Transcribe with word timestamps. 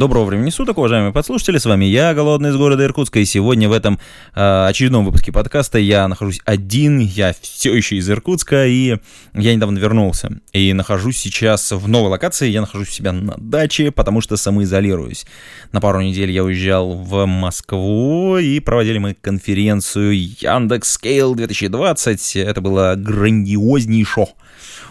Доброго 0.00 0.24
времени 0.24 0.48
суток, 0.48 0.78
уважаемые 0.78 1.12
подслушатели, 1.12 1.58
с 1.58 1.66
вами 1.66 1.84
я, 1.84 2.14
Голодный 2.14 2.48
из 2.48 2.56
города 2.56 2.82
Иркутска, 2.82 3.18
и 3.18 3.26
сегодня 3.26 3.68
в 3.68 3.72
этом 3.72 3.98
э, 4.34 4.66
очередном 4.66 5.04
выпуске 5.04 5.30
подкаста 5.30 5.78
я 5.78 6.08
нахожусь 6.08 6.40
один, 6.46 7.00
я 7.00 7.34
все 7.38 7.74
еще 7.74 7.96
из 7.96 8.08
Иркутска, 8.08 8.66
и 8.66 8.96
я 9.34 9.54
недавно 9.54 9.78
вернулся, 9.78 10.40
и 10.54 10.72
нахожусь 10.72 11.18
сейчас 11.18 11.70
в 11.72 11.86
новой 11.86 12.08
локации, 12.08 12.48
я 12.48 12.62
нахожусь 12.62 12.88
у 12.88 12.92
себя 12.92 13.12
на 13.12 13.34
даче, 13.36 13.90
потому 13.90 14.22
что 14.22 14.38
самоизолируюсь. 14.38 15.26
На 15.70 15.82
пару 15.82 16.00
недель 16.00 16.30
я 16.30 16.44
уезжал 16.44 16.94
в 16.94 17.26
Москву, 17.26 18.38
и 18.38 18.58
проводили 18.60 18.96
мы 18.96 19.12
конференцию 19.12 20.18
Яндекс 20.18 20.98
Scale 20.98 21.34
2020, 21.34 22.36
это 22.36 22.62
было 22.62 22.94
грандиознейшо, 22.96 24.30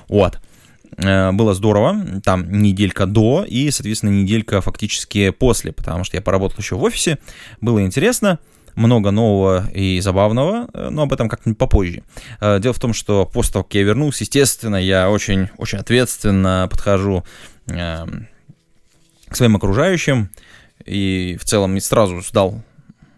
вот. 0.07 0.37
Э, 0.97 1.31
было 1.31 1.53
здорово, 1.53 2.21
там 2.23 2.51
неделька 2.51 3.05
до 3.05 3.45
и, 3.47 3.71
соответственно, 3.71 4.11
неделька 4.11 4.61
фактически 4.61 5.29
после, 5.29 5.71
потому 5.71 6.03
что 6.03 6.17
я 6.17 6.21
поработал 6.21 6.57
еще 6.59 6.75
в 6.75 6.83
офисе, 6.83 7.19
было 7.61 7.83
интересно, 7.83 8.39
много 8.75 9.11
нового 9.11 9.69
и 9.71 9.99
забавного, 9.99 10.69
э, 10.73 10.89
но 10.89 11.03
об 11.03 11.13
этом 11.13 11.29
как-нибудь 11.29 11.57
попозже. 11.57 12.03
Э, 12.41 12.59
дело 12.59 12.73
в 12.73 12.79
том, 12.79 12.93
что 12.93 13.25
после 13.25 13.53
того, 13.53 13.63
как 13.63 13.75
я 13.75 13.83
вернулся, 13.83 14.23
естественно, 14.23 14.75
я 14.75 15.09
очень, 15.09 15.49
очень 15.57 15.79
ответственно 15.79 16.67
подхожу 16.69 17.23
к 17.67 19.35
своим 19.35 19.55
окружающим 19.55 20.31
и 20.85 21.37
в 21.39 21.45
целом 21.45 21.79
сразу 21.81 22.19
сдал 22.21 22.63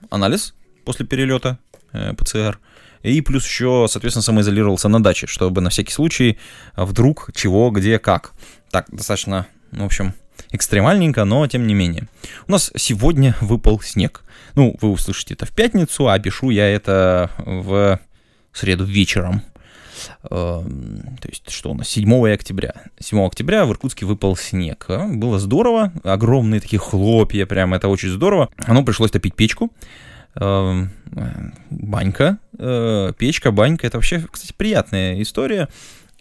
анализ 0.09 0.53
после 0.83 1.06
перелета 1.06 1.58
ПЦР– 1.94 2.59
и 3.03 3.21
плюс 3.21 3.45
еще, 3.45 3.88
соответственно, 3.89 4.23
самоизолировался 4.23 4.88
на 4.88 5.02
даче, 5.02 5.27
чтобы 5.27 5.61
на 5.61 5.69
всякий 5.69 5.91
случай 5.91 6.38
а, 6.73 6.85
вдруг 6.85 7.30
чего, 7.33 7.69
где, 7.71 7.99
как. 7.99 8.33
Так, 8.69 8.85
достаточно, 8.91 9.47
в 9.71 9.83
общем, 9.83 10.13
экстремальненько, 10.52 11.25
но 11.25 11.45
тем 11.47 11.67
не 11.67 11.73
менее. 11.73 12.07
У 12.47 12.52
нас 12.52 12.72
сегодня 12.75 13.35
выпал 13.41 13.81
снег. 13.81 14.23
Ну, 14.55 14.77
вы 14.81 14.91
услышите 14.91 15.33
это 15.33 15.45
в 15.45 15.52
пятницу, 15.52 16.09
а 16.09 16.19
пишу 16.19 16.49
я 16.49 16.67
это 16.67 17.31
в 17.38 17.99
среду 18.53 18.83
вечером. 18.83 19.44
Эм, 20.29 21.17
то 21.22 21.29
есть, 21.29 21.49
что 21.49 21.72
у 21.72 21.73
нас, 21.73 21.88
7 21.89 22.33
октября. 22.33 22.73
7 22.99 23.25
октября 23.25 23.66
в 23.66 23.72
Иркутске 23.72 24.05
выпал 24.05 24.35
снег. 24.35 24.88
Было 24.89 25.39
здорово, 25.39 25.94
огромные 26.03 26.61
такие 26.61 26.79
хлопья, 26.79 27.45
прям 27.45 27.73
это 27.73 27.88
очень 27.88 28.09
здорово. 28.09 28.49
Оно 28.57 28.83
пришлось 28.83 29.11
топить 29.11 29.35
печку. 29.35 29.72
Эм, 30.36 30.92
банька, 31.70 32.38
э, 32.58 33.14
печка, 33.18 33.52
банька. 33.52 33.88
Это 33.88 33.98
вообще, 33.98 34.26
кстати, 34.32 34.54
приятная 34.56 35.22
история. 35.22 35.68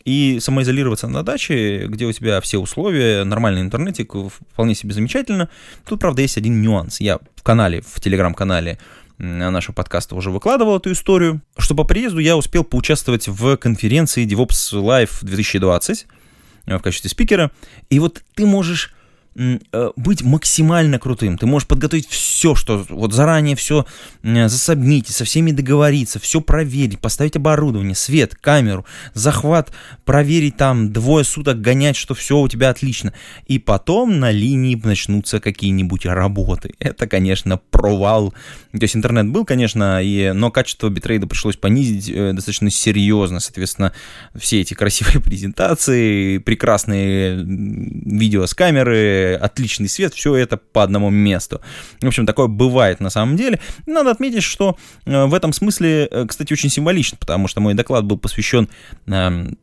И 0.04 0.38
самоизолироваться 0.40 1.08
на 1.08 1.22
даче, 1.22 1.86
где 1.86 2.06
у 2.06 2.12
тебя 2.12 2.40
все 2.40 2.58
условия, 2.58 3.22
нормальный 3.24 3.60
интернетик, 3.60 4.14
вполне 4.52 4.74
себе 4.74 4.94
замечательно. 4.94 5.50
Тут, 5.86 6.00
правда, 6.00 6.22
есть 6.22 6.38
один 6.38 6.62
нюанс. 6.62 7.00
Я 7.00 7.18
в 7.36 7.42
канале, 7.42 7.82
в 7.82 8.00
телеграм-канале 8.00 8.78
нашего 9.18 9.74
подкаста 9.74 10.14
уже 10.14 10.30
выкладывал 10.30 10.78
эту 10.78 10.92
историю, 10.92 11.42
что 11.58 11.74
по 11.74 11.84
приезду 11.84 12.18
я 12.20 12.38
успел 12.38 12.64
поучаствовать 12.64 13.28
в 13.28 13.58
конференции 13.58 14.26
DevOps 14.26 14.72
Live 14.72 15.22
2020 15.22 16.06
э, 16.64 16.76
в 16.78 16.80
качестве 16.80 17.10
спикера. 17.10 17.50
И 17.90 17.98
вот 17.98 18.22
ты 18.34 18.46
можешь 18.46 18.94
быть 19.34 20.22
максимально 20.22 20.98
крутым. 20.98 21.38
Ты 21.38 21.46
можешь 21.46 21.68
подготовить 21.68 22.08
все, 22.08 22.54
что 22.54 22.84
вот 22.88 23.12
заранее 23.12 23.56
все 23.56 23.86
засобнить, 24.22 25.08
со 25.08 25.24
всеми 25.24 25.52
договориться, 25.52 26.18
все 26.18 26.40
проверить, 26.40 26.98
поставить 26.98 27.36
оборудование, 27.36 27.94
свет, 27.94 28.34
камеру, 28.34 28.84
захват, 29.14 29.72
проверить 30.04 30.56
там 30.56 30.92
двое 30.92 31.24
суток, 31.24 31.60
гонять, 31.60 31.96
что 31.96 32.14
все 32.14 32.38
у 32.38 32.48
тебя 32.48 32.70
отлично. 32.70 33.12
И 33.46 33.58
потом 33.58 34.18
на 34.18 34.30
линии 34.30 34.80
начнутся 34.82 35.40
какие-нибудь 35.40 36.06
работы. 36.06 36.74
Это, 36.78 37.06
конечно, 37.06 37.58
провал. 37.70 38.34
То 38.72 38.82
есть 38.82 38.96
интернет 38.96 39.28
был, 39.28 39.44
конечно, 39.44 40.02
и, 40.02 40.32
но 40.32 40.50
качество 40.50 40.88
битрейда 40.88 41.26
пришлось 41.26 41.56
понизить 41.56 42.08
э, 42.08 42.32
достаточно 42.32 42.70
серьезно. 42.70 43.40
Соответственно, 43.40 43.92
все 44.34 44.60
эти 44.60 44.74
красивые 44.74 45.20
презентации, 45.24 46.38
прекрасные 46.38 47.44
видео 47.44 48.46
с 48.46 48.54
камеры, 48.54 49.19
отличный 49.40 49.88
свет, 49.88 50.14
все 50.14 50.34
это 50.36 50.56
по 50.56 50.82
одному 50.82 51.10
месту. 51.10 51.60
В 52.00 52.06
общем, 52.06 52.26
такое 52.26 52.46
бывает 52.46 53.00
на 53.00 53.10
самом 53.10 53.36
деле. 53.36 53.60
Надо 53.86 54.10
отметить, 54.10 54.42
что 54.42 54.76
э, 55.06 55.24
в 55.26 55.34
этом 55.34 55.52
смысле, 55.52 56.08
э, 56.10 56.26
кстати, 56.26 56.52
очень 56.52 56.70
символично, 56.70 57.18
потому 57.18 57.48
что 57.48 57.60
мой 57.60 57.74
доклад 57.74 58.04
был 58.04 58.18
посвящен 58.18 58.68
эм, 59.06 59.58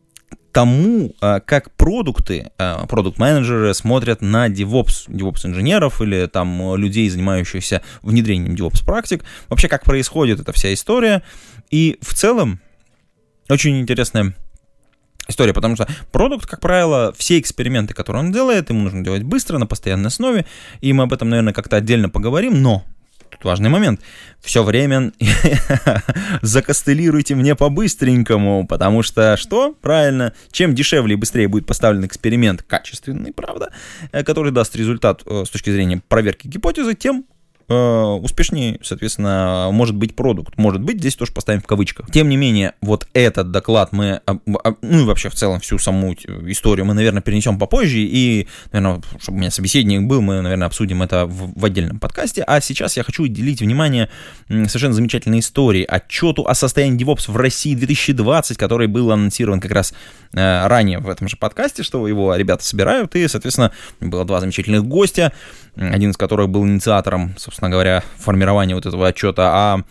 тому, 0.52 1.14
э, 1.22 1.40
как 1.46 1.72
продукты, 1.76 2.52
продукт-менеджеры 2.58 3.74
смотрят 3.74 4.22
на 4.22 4.48
DevOps, 4.48 5.08
DevOps-инженеров 5.08 6.02
или 6.02 6.28
там 6.28 6.76
людей, 6.76 7.10
занимающихся 7.10 7.82
внедрением 8.02 8.56
DevOps-практик, 8.56 9.24
вообще 9.50 9.68
как 9.68 9.84
происходит 9.84 10.40
эта 10.40 10.52
вся 10.52 10.74
история. 10.74 11.24
И 11.70 11.98
в 12.02 12.14
целом 12.14 12.60
очень 13.50 13.80
интересная 13.80 14.34
история, 15.28 15.54
потому 15.54 15.76
что 15.76 15.88
продукт, 16.12 16.46
как 16.46 16.60
правило, 16.60 17.14
все 17.18 17.40
эксперименты, 17.40 17.94
которые 17.94 18.24
он 18.24 18.32
делает, 18.32 18.70
ему 18.70 18.84
нужно 18.84 19.04
делать 19.04 19.24
быстро, 19.24 19.58
на 19.58 19.68
постоянной 19.68 20.08
основе, 20.08 20.46
и 20.82 20.94
мы 20.94 21.04
об 21.04 21.14
этом, 21.14 21.30
наверное, 21.30 21.54
как-то 21.54 21.78
отдельно 21.78 22.10
поговорим, 22.10 22.62
но 22.62 22.84
тут 23.30 23.44
важный 23.44 23.70
момент. 23.70 24.02
Все 24.42 24.64
время 24.64 25.12
закостылируйте 26.42 27.36
мне 27.36 27.56
по-быстренькому, 27.56 28.66
потому 28.68 29.04
что 29.04 29.38
что? 29.38 29.74
Правильно, 29.82 30.34
чем 30.52 30.74
дешевле 30.76 31.14
и 31.14 31.18
быстрее 31.18 31.48
будет 31.48 31.66
поставлен 31.66 32.06
эксперимент, 32.06 32.64
качественный, 32.64 33.34
правда, 33.34 33.72
э, 34.12 34.24
который 34.24 34.52
даст 34.52 34.76
результат 34.76 35.24
э, 35.26 35.44
с 35.46 35.50
точки 35.50 35.70
зрения 35.70 36.02
проверки 36.08 36.48
гипотезы, 36.48 36.94
тем 36.96 37.26
успешнее, 37.74 38.80
соответственно, 38.82 39.70
может 39.72 39.96
быть 39.96 40.16
продукт. 40.16 40.58
Может 40.58 40.82
быть, 40.82 41.00
здесь 41.00 41.16
тоже 41.16 41.34
поставим 41.34 41.62
в 41.62 41.68
кавычках. 41.68 42.10
Тем 42.12 42.30
не 42.30 42.38
менее, 42.38 42.74
вот 42.82 43.08
этот 43.14 43.52
доклад 43.52 43.92
мы, 43.92 44.22
ну 44.46 45.00
и 45.02 45.04
вообще 45.04 45.30
в 45.30 45.36
целом 45.36 45.60
всю 45.60 45.78
саму 45.78 46.14
историю 46.14 46.86
мы, 46.86 46.94
наверное, 46.94 47.22
перенесем 47.22 47.60
попозже. 47.60 48.00
И, 48.00 48.48
наверное, 48.72 49.02
чтобы 49.20 49.38
у 49.38 49.42
меня 49.42 49.52
собеседник 49.52 50.04
был, 50.04 50.22
мы, 50.22 50.42
наверное, 50.42 50.68
обсудим 50.68 51.04
это 51.04 51.26
в, 51.26 51.60
в 51.60 51.66
отдельном 51.66 52.00
подкасте. 52.00 52.44
А 52.44 52.62
сейчас 52.62 52.96
я 52.96 53.04
хочу 53.04 53.24
уделить 53.24 53.60
внимание 53.60 54.10
совершенно 54.48 54.94
замечательной 54.94 55.40
истории, 55.40 55.84
отчету 55.84 56.48
о 56.48 56.56
состоянии 56.56 57.06
DevOps 57.06 57.30
в 57.30 57.36
России 57.36 57.76
2020, 57.76 58.58
который 58.58 58.88
был 58.88 59.12
анонсирован 59.12 59.60
как 59.60 59.72
раз 59.72 59.94
э, 60.34 60.68
ранее 60.68 61.00
в 61.00 61.10
этом 61.10 61.28
же 61.28 61.36
подкасте, 61.36 61.84
что 61.84 62.08
его 62.08 62.34
ребята 62.36 62.64
собирают. 62.64 63.14
И, 63.16 63.28
соответственно, 63.28 63.74
было 64.00 64.24
два 64.24 64.40
замечательных 64.40 64.86
гостя 64.86 65.34
один 65.78 66.12
из 66.12 66.18
которых 66.18 66.50
был 66.50 66.66
инициатором, 66.66 67.36
собственно 67.38 67.70
говоря, 67.70 68.04
формирования 68.18 68.76
вот 68.76 68.86
этого 68.86 69.08
отчета, 69.08 69.52
а 69.54 69.82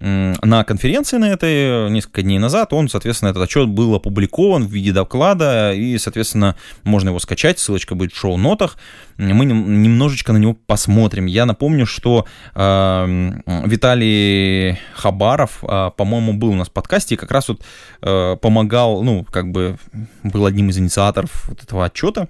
на 0.00 0.64
конференции 0.64 1.18
на 1.18 1.26
этой 1.26 1.90
несколько 1.90 2.22
дней 2.22 2.38
назад 2.38 2.72
он, 2.72 2.88
соответственно, 2.88 3.28
этот 3.30 3.42
отчет 3.42 3.68
был 3.68 3.94
опубликован 3.94 4.66
в 4.66 4.70
виде 4.70 4.92
доклада, 4.92 5.74
и, 5.74 5.98
соответственно, 5.98 6.56
можно 6.84 7.10
его 7.10 7.18
скачать, 7.18 7.58
ссылочка 7.58 7.94
будет 7.94 8.14
в 8.14 8.16
шоу-нотах. 8.16 8.78
Мы 9.18 9.44
немножечко 9.44 10.32
на 10.32 10.38
него 10.38 10.54
посмотрим. 10.54 11.26
Я 11.26 11.44
напомню, 11.44 11.84
что 11.84 12.26
э, 12.54 13.32
Виталий 13.66 14.78
Хабаров, 14.94 15.62
э, 15.62 15.90
по-моему, 15.94 16.32
был 16.32 16.52
у 16.52 16.56
нас 16.56 16.68
в 16.68 16.72
подкасте 16.72 17.16
и 17.16 17.18
как 17.18 17.30
раз 17.30 17.48
вот 17.48 17.60
э, 18.00 18.36
помогал, 18.40 19.02
ну, 19.02 19.24
как 19.24 19.50
бы 19.50 19.76
был 20.22 20.46
одним 20.46 20.70
из 20.70 20.78
инициаторов 20.78 21.46
вот 21.46 21.62
этого 21.62 21.84
отчета, 21.84 22.28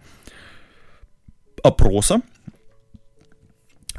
опроса, 1.63 2.21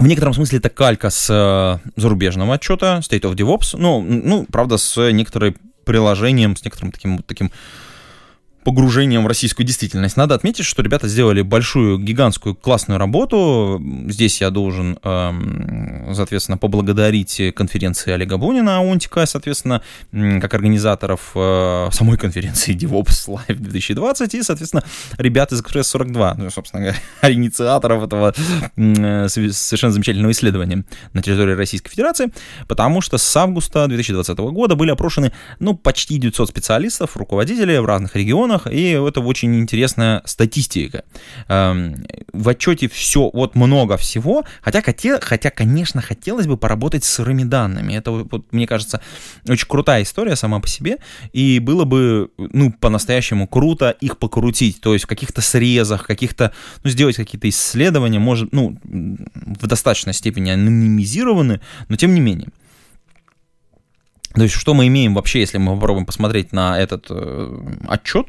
в 0.02 0.08
некотором 0.08 0.34
смысле 0.34 0.58
это 0.60 0.70
калька 0.70 1.10
с 1.10 1.30
э, 1.30 1.90
зарубежного 1.96 2.56
отчета 2.56 3.00
State 3.00 3.22
of 3.22 3.36
DevOps, 3.36 3.76
ну, 3.78 4.02
ну, 4.02 4.46
правда, 4.52 4.78
с 4.78 5.12
некоторым 5.12 5.56
приложением, 5.86 6.56
с 6.56 6.66
некоторым 6.66 6.92
таким, 6.92 7.20
таким 7.24 7.52
погружением 8.64 9.24
в 9.24 9.28
российскую 9.28 9.66
действительность. 9.66 10.18
Надо 10.18 10.36
отметить, 10.36 10.66
что 10.66 10.82
ребята 10.82 11.08
сделали 11.08 11.42
большую, 11.42 11.98
гигантскую, 11.98 12.56
классную 12.56 13.00
работу. 13.00 13.82
Здесь 14.08 14.42
я 14.42 14.50
должен, 14.50 14.98
эм, 15.04 16.14
соответственно, 16.14 16.58
поблагодарить 16.58 17.42
конференции 17.56 18.12
Олега 18.12 18.38
Бунина, 18.38 18.78
Аунтика, 18.78 19.26
соответственно, 19.26 19.82
как 20.12 20.54
организаторов 20.54 21.32
э, 21.36 21.90
самой 21.92 22.18
конференции 22.18 22.76
DevOps 22.76 23.28
Live 23.28 23.56
2020 23.56 24.34
и, 24.36 24.44
соответственно, 24.44 24.84
ребят 25.18 25.52
из 25.52 25.62
Express 25.62 25.84
42, 25.84 26.36
ну, 26.36 26.50
собственно 26.50 26.84
говоря, 26.84 27.00
инициаторов 27.34 28.04
этого 28.04 28.34
э, 28.76 29.28
совершенно 29.28 29.94
замечательного 29.94 30.32
исследования 30.32 30.84
на 31.14 31.22
территории 31.22 31.54
Российской 31.54 31.90
Федерации, 31.90 32.32
потому 32.68 33.02
что 33.02 33.18
с 33.18 33.38
августа 33.38 33.88
2020 33.88 34.38
года 34.38 34.76
были 34.76 34.92
опрошены, 34.92 35.32
ну, 35.60 35.76
почти 35.76 36.18
900 36.18 36.50
специалистов, 36.50 37.18
руководителей 37.18 37.80
в 37.80 37.86
разных 37.86 38.16
регионах, 38.16 38.51
регионах, 38.52 38.68
и 38.68 38.92
это 38.92 39.22
очень 39.22 39.60
интересная 39.60 40.22
статистика. 40.26 41.04
Эм, 41.48 42.06
в 42.34 42.50
отчете 42.50 42.88
все, 42.88 43.30
вот 43.34 43.56
много 43.56 43.98
всего, 43.98 44.44
хотя, 44.62 44.82
хотя, 45.22 45.50
конечно, 45.50 46.02
хотелось 46.02 46.48
бы 46.48 46.58
поработать 46.58 47.04
с 47.04 47.10
сырыми 47.10 47.44
данными. 47.44 47.94
Это, 47.94 48.12
вот, 48.12 48.52
мне 48.52 48.68
кажется, 48.68 49.02
очень 49.48 49.68
крутая 49.68 50.04
история 50.04 50.36
сама 50.36 50.60
по 50.60 50.68
себе, 50.68 50.98
и 51.34 51.60
было 51.60 51.86
бы, 51.86 52.30
ну, 52.38 52.72
по-настоящему 52.72 53.48
круто 53.48 53.96
их 54.02 54.18
покрутить, 54.18 54.82
то 54.82 54.94
есть 54.94 55.06
в 55.06 55.08
каких-то 55.08 55.42
срезах, 55.42 56.06
каких-то, 56.06 56.52
ну, 56.84 56.90
сделать 56.90 57.16
какие-то 57.16 57.48
исследования, 57.50 58.20
может, 58.20 58.54
ну, 58.54 58.78
в 58.84 59.68
достаточной 59.68 60.14
степени 60.14 60.52
анонимизированы, 60.52 61.62
но 61.90 61.96
тем 61.96 62.14
не 62.14 62.22
менее. 62.22 62.50
То 64.34 64.44
есть, 64.44 64.56
что 64.56 64.74
мы 64.74 64.88
имеем 64.88 65.14
вообще, 65.14 65.40
если 65.40 65.58
мы 65.58 65.74
попробуем 65.76 66.06
посмотреть 66.06 66.52
на 66.52 66.80
этот 66.80 67.08
э, 67.10 67.58
отчет, 67.88 68.28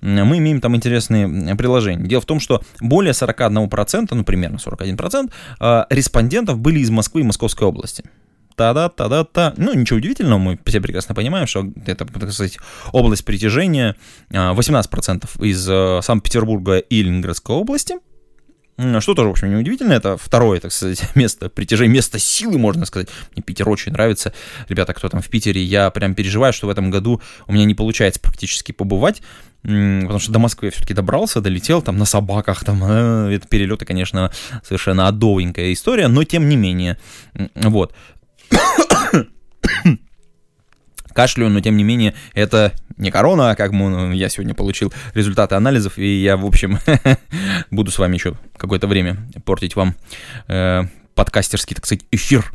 мы 0.00 0.38
имеем 0.38 0.60
там 0.60 0.76
интересные 0.76 1.56
приложения. 1.56 2.06
Дело 2.06 2.20
в 2.20 2.26
том, 2.26 2.40
что 2.40 2.62
более 2.80 3.12
41%, 3.12 4.08
ну, 4.10 4.24
примерно 4.24 4.56
41%, 4.56 5.30
э, 5.60 5.84
респондентов 5.90 6.58
были 6.58 6.80
из 6.80 6.90
Москвы 6.90 7.22
и 7.22 7.24
Московской 7.24 7.66
области. 7.66 8.04
Та-да, 8.56 8.88
та-да-та. 8.88 9.54
Ну, 9.56 9.72
ничего 9.72 9.98
удивительного, 9.98 10.38
мы 10.38 10.58
все 10.66 10.80
прекрасно 10.80 11.14
понимаем, 11.14 11.46
что 11.46 11.64
это, 11.86 12.04
так 12.04 12.32
сказать, 12.32 12.58
область 12.92 13.24
притяжения 13.24 13.94
18% 14.30 15.24
э, 15.38 15.46
из 15.46 15.68
э, 15.68 16.00
Санкт-Петербурга 16.02 16.78
и 16.78 17.02
Ленинградской 17.02 17.56
области– 17.56 17.94
что 19.00 19.14
тоже, 19.14 19.28
в 19.28 19.32
общем, 19.32 19.50
неудивительно. 19.50 19.92
Это 19.92 20.16
второе, 20.16 20.60
так 20.60 20.72
сказать, 20.72 21.02
место 21.14 21.48
притяжения, 21.48 21.94
место 21.94 22.18
силы, 22.18 22.58
можно 22.58 22.86
сказать. 22.86 23.08
Мне 23.34 23.42
Питер 23.42 23.68
очень 23.68 23.92
нравится. 23.92 24.32
Ребята, 24.68 24.94
кто 24.94 25.08
там 25.08 25.20
в 25.20 25.28
Питере, 25.28 25.62
я 25.62 25.90
прям 25.90 26.14
переживаю, 26.14 26.52
что 26.52 26.66
в 26.66 26.70
этом 26.70 26.90
году 26.90 27.20
у 27.46 27.52
меня 27.52 27.64
не 27.64 27.74
получается 27.74 28.20
практически 28.20 28.72
побывать. 28.72 29.22
Потому 29.62 30.20
что 30.20 30.30
до 30.30 30.38
Москвы 30.38 30.68
я 30.68 30.70
все-таки 30.70 30.94
добрался, 30.94 31.40
долетел 31.40 31.82
там 31.82 31.98
на 31.98 32.04
собаках, 32.04 32.64
там, 32.64 32.80
э, 32.84 33.34
это 33.34 33.48
перелеты, 33.48 33.84
конечно, 33.84 34.30
совершенно 34.62 35.08
адовенькая 35.08 35.72
история, 35.72 36.06
но 36.06 36.22
тем 36.22 36.48
не 36.48 36.56
менее, 36.56 36.96
вот 37.56 37.92
кашляю, 41.18 41.50
но 41.50 41.58
тем 41.58 41.76
не 41.76 41.82
менее 41.82 42.14
это 42.32 42.72
не 42.96 43.10
корона, 43.10 43.50
а 43.50 43.56
как 43.56 43.72
мы, 43.72 43.90
ну, 43.90 44.12
я 44.12 44.28
сегодня 44.28 44.54
получил 44.54 44.92
результаты 45.14 45.56
анализов, 45.56 45.98
и 45.98 46.22
я, 46.22 46.36
в 46.36 46.46
общем, 46.46 46.78
буду 47.72 47.90
с 47.90 47.98
вами 47.98 48.14
еще 48.14 48.36
какое-то 48.56 48.86
время 48.86 49.16
портить 49.44 49.74
вам 49.74 49.96
э, 50.46 50.84
подкастерский, 51.16 51.74
так 51.74 51.86
сказать, 51.86 52.04
эфир. 52.12 52.52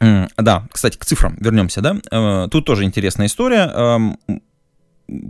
Да, 0.00 0.66
кстати, 0.72 0.96
к 0.96 1.04
цифрам 1.04 1.36
вернемся, 1.40 1.82
да. 1.82 1.98
Э, 2.10 2.48
тут 2.50 2.64
тоже 2.64 2.84
интересная 2.84 3.26
история. 3.26 3.70
Эм, 3.74 4.18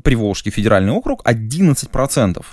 Приволжский 0.05 0.53
федеральный 0.53 0.93
округ 0.93 1.27
11% 1.27 2.47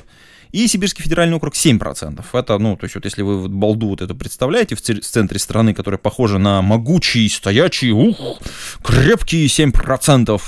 и 0.51 0.67
Сибирский 0.67 1.03
федеральный 1.03 1.37
округ 1.37 1.53
7%. 1.53 2.23
Это, 2.33 2.57
ну, 2.57 2.75
то 2.77 2.85
есть 2.85 2.95
вот 2.95 3.05
если 3.05 3.21
вы 3.21 3.41
вот 3.41 3.51
балду 3.51 3.89
вот 3.89 4.01
эту 4.01 4.15
представляете 4.15 4.75
в 4.75 4.81
центре 4.81 5.39
страны, 5.39 5.73
которая 5.73 5.97
похожа 5.97 6.37
на 6.37 6.61
могучий, 6.61 7.27
стоячий, 7.29 7.91
ух, 7.91 8.39
крепкий 8.83 9.45
7%, 9.47 10.41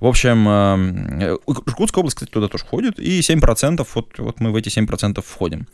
в 0.00 0.06
общем, 0.06 0.48
э, 0.48 1.36
Иркутская 1.46 2.00
область, 2.00 2.16
кстати, 2.16 2.30
туда 2.30 2.48
тоже 2.48 2.64
входит, 2.64 2.98
и 2.98 3.20
7%, 3.20 3.86
вот, 3.94 4.18
вот 4.18 4.40
мы 4.40 4.52
в 4.52 4.56
эти 4.56 4.68
7% 4.68 5.22
входим. 5.26 5.66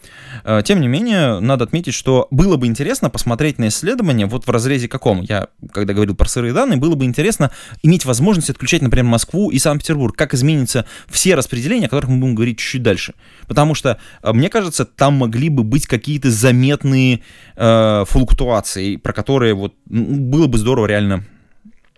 Э, 0.44 0.62
тем 0.65 0.81
не 0.81 0.88
менее, 0.88 1.41
надо 1.41 1.65
отметить, 1.65 1.94
что 1.94 2.26
было 2.31 2.56
бы 2.56 2.67
интересно 2.67 3.11
посмотреть 3.11 3.59
на 3.59 3.69
исследование 3.69 4.26
вот 4.26 4.47
в 4.47 4.50
разрезе 4.50 4.88
каком. 4.88 5.23
Я, 5.23 5.49
когда 5.73 5.93
говорил 5.93 6.15
про 6.15 6.29
сырые 6.29 6.55
данные, 6.55 6.79
было 6.79 6.94
бы 6.94 7.05
интересно 7.05 7.50
иметь 7.82 8.05
возможность 8.05 8.50
отключать, 8.50 8.82
например, 8.82 9.05
Москву 9.05 9.50
и 9.50 9.59
Санкт-Петербург. 9.59 10.17
Как 10.17 10.35
изменятся 10.35 10.87
все 11.09 11.35
распределения, 11.35 11.87
о 11.87 11.91
которых 11.91 12.11
мы 12.11 12.19
будем 12.19 12.35
говорить 12.35 12.59
чуть-чуть 12.59 12.82
дальше. 12.82 13.15
Потому 13.47 13.75
что, 13.75 13.99
э, 14.23 14.32
мне 14.32 14.49
кажется, 14.49 14.85
там 14.85 15.15
могли 15.15 15.49
бы 15.49 15.65
быть 15.65 15.87
какие-то 15.87 16.31
заметные 16.31 17.21
э, 17.56 18.05
флуктуации, 18.06 18.97
про 18.97 19.12
которые 19.12 19.55
вот 19.55 19.75
было 19.87 20.47
бы 20.47 20.59
здорово 20.59 20.87
реально 20.87 21.25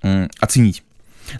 э, 0.02 0.28
оценить. 0.40 0.82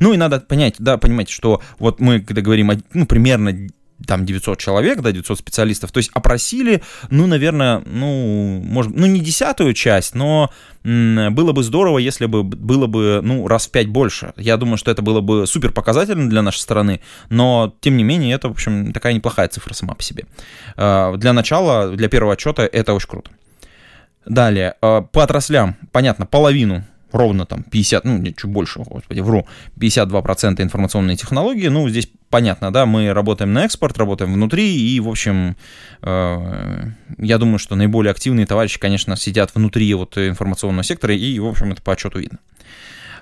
Ну 0.01 0.13
и 0.13 0.17
надо 0.17 0.41
понять, 0.41 0.77
да, 0.79 0.99
понимать, 0.99 1.29
что 1.29 1.63
вот 1.79 2.01
мы, 2.01 2.21
когда 2.21 2.43
говорим, 2.43 2.71
ну, 2.93 3.07
примерно 3.07 3.69
там 4.05 4.27
900 4.27 4.59
человек, 4.59 5.01
да, 5.01 5.13
900 5.13 5.39
специалистов, 5.39 5.91
то 5.93 5.99
есть 5.99 6.11
опросили, 6.13 6.83
ну, 7.11 7.27
наверное, 7.27 7.83
ну, 7.87 8.61
может, 8.63 8.95
ну, 8.95 9.07
не 9.07 9.21
десятую 9.21 9.73
часть, 9.75 10.15
но 10.15 10.51
было 10.83 11.53
бы 11.53 11.63
здорово, 11.63 11.99
если 11.99 12.27
бы 12.27 12.43
было 12.43 12.87
бы, 12.87 13.21
ну, 13.23 13.49
раз 13.49 13.67
в 13.67 13.71
пять 13.71 13.89
больше. 13.89 14.33
Я 14.37 14.57
думаю, 14.57 14.77
что 14.77 14.91
это 14.91 15.03
было 15.03 15.21
бы 15.21 15.47
супер 15.47 15.73
показательно 15.73 16.29
для 16.29 16.43
нашей 16.43 16.59
страны, 16.59 17.01
но, 17.31 17.75
тем 17.81 17.97
не 17.97 18.05
менее, 18.05 18.35
это, 18.35 18.49
в 18.49 18.53
общем, 18.53 18.93
такая 18.93 19.13
неплохая 19.15 19.49
цифра 19.49 19.75
сама 19.75 19.95
по 19.95 20.03
себе. 20.03 20.27
Э, 20.77 21.15
для 21.17 21.33
начала, 21.33 21.91
для 21.91 22.09
первого 22.09 22.35
отчета 22.35 22.69
это 22.71 22.93
очень 22.93 23.09
круто. 23.09 23.31
Далее, 24.27 24.75
э, 24.83 25.03
по 25.11 25.23
отраслям, 25.23 25.77
понятно, 25.93 26.27
половину 26.27 26.85
ровно 27.17 27.47
там 27.47 27.63
50, 27.63 28.05
ну, 28.05 28.19
нет, 28.19 28.37
чуть 28.37 28.51
больше, 28.51 28.81
господи, 28.81 29.21
вру, 29.21 29.47
52% 29.79 30.63
информационные 30.63 31.17
технологии, 31.17 31.69
ну, 31.69 31.89
здесь 31.89 32.09
понятно, 32.31 32.73
да, 32.73 32.87
мы 32.87 33.13
работаем 33.13 33.53
на 33.53 33.65
экспорт, 33.65 33.99
работаем 33.99 34.33
внутри, 34.33 34.77
и, 34.77 35.01
в 35.01 35.09
общем, 35.09 35.57
э, 36.03 36.85
я 37.19 37.39
думаю, 37.39 37.59
что 37.59 37.77
наиболее 37.77 38.11
активные 38.11 38.47
товарищи, 38.47 38.79
конечно, 38.79 39.17
сидят 39.17 39.55
внутри 39.55 39.93
вот 39.95 40.17
информационного 40.19 40.85
сектора, 40.85 41.15
и, 41.15 41.39
в 41.39 41.47
общем, 41.47 41.73
это 41.73 41.83
по 41.83 41.93
отчету 41.93 42.19
видно. 42.19 42.39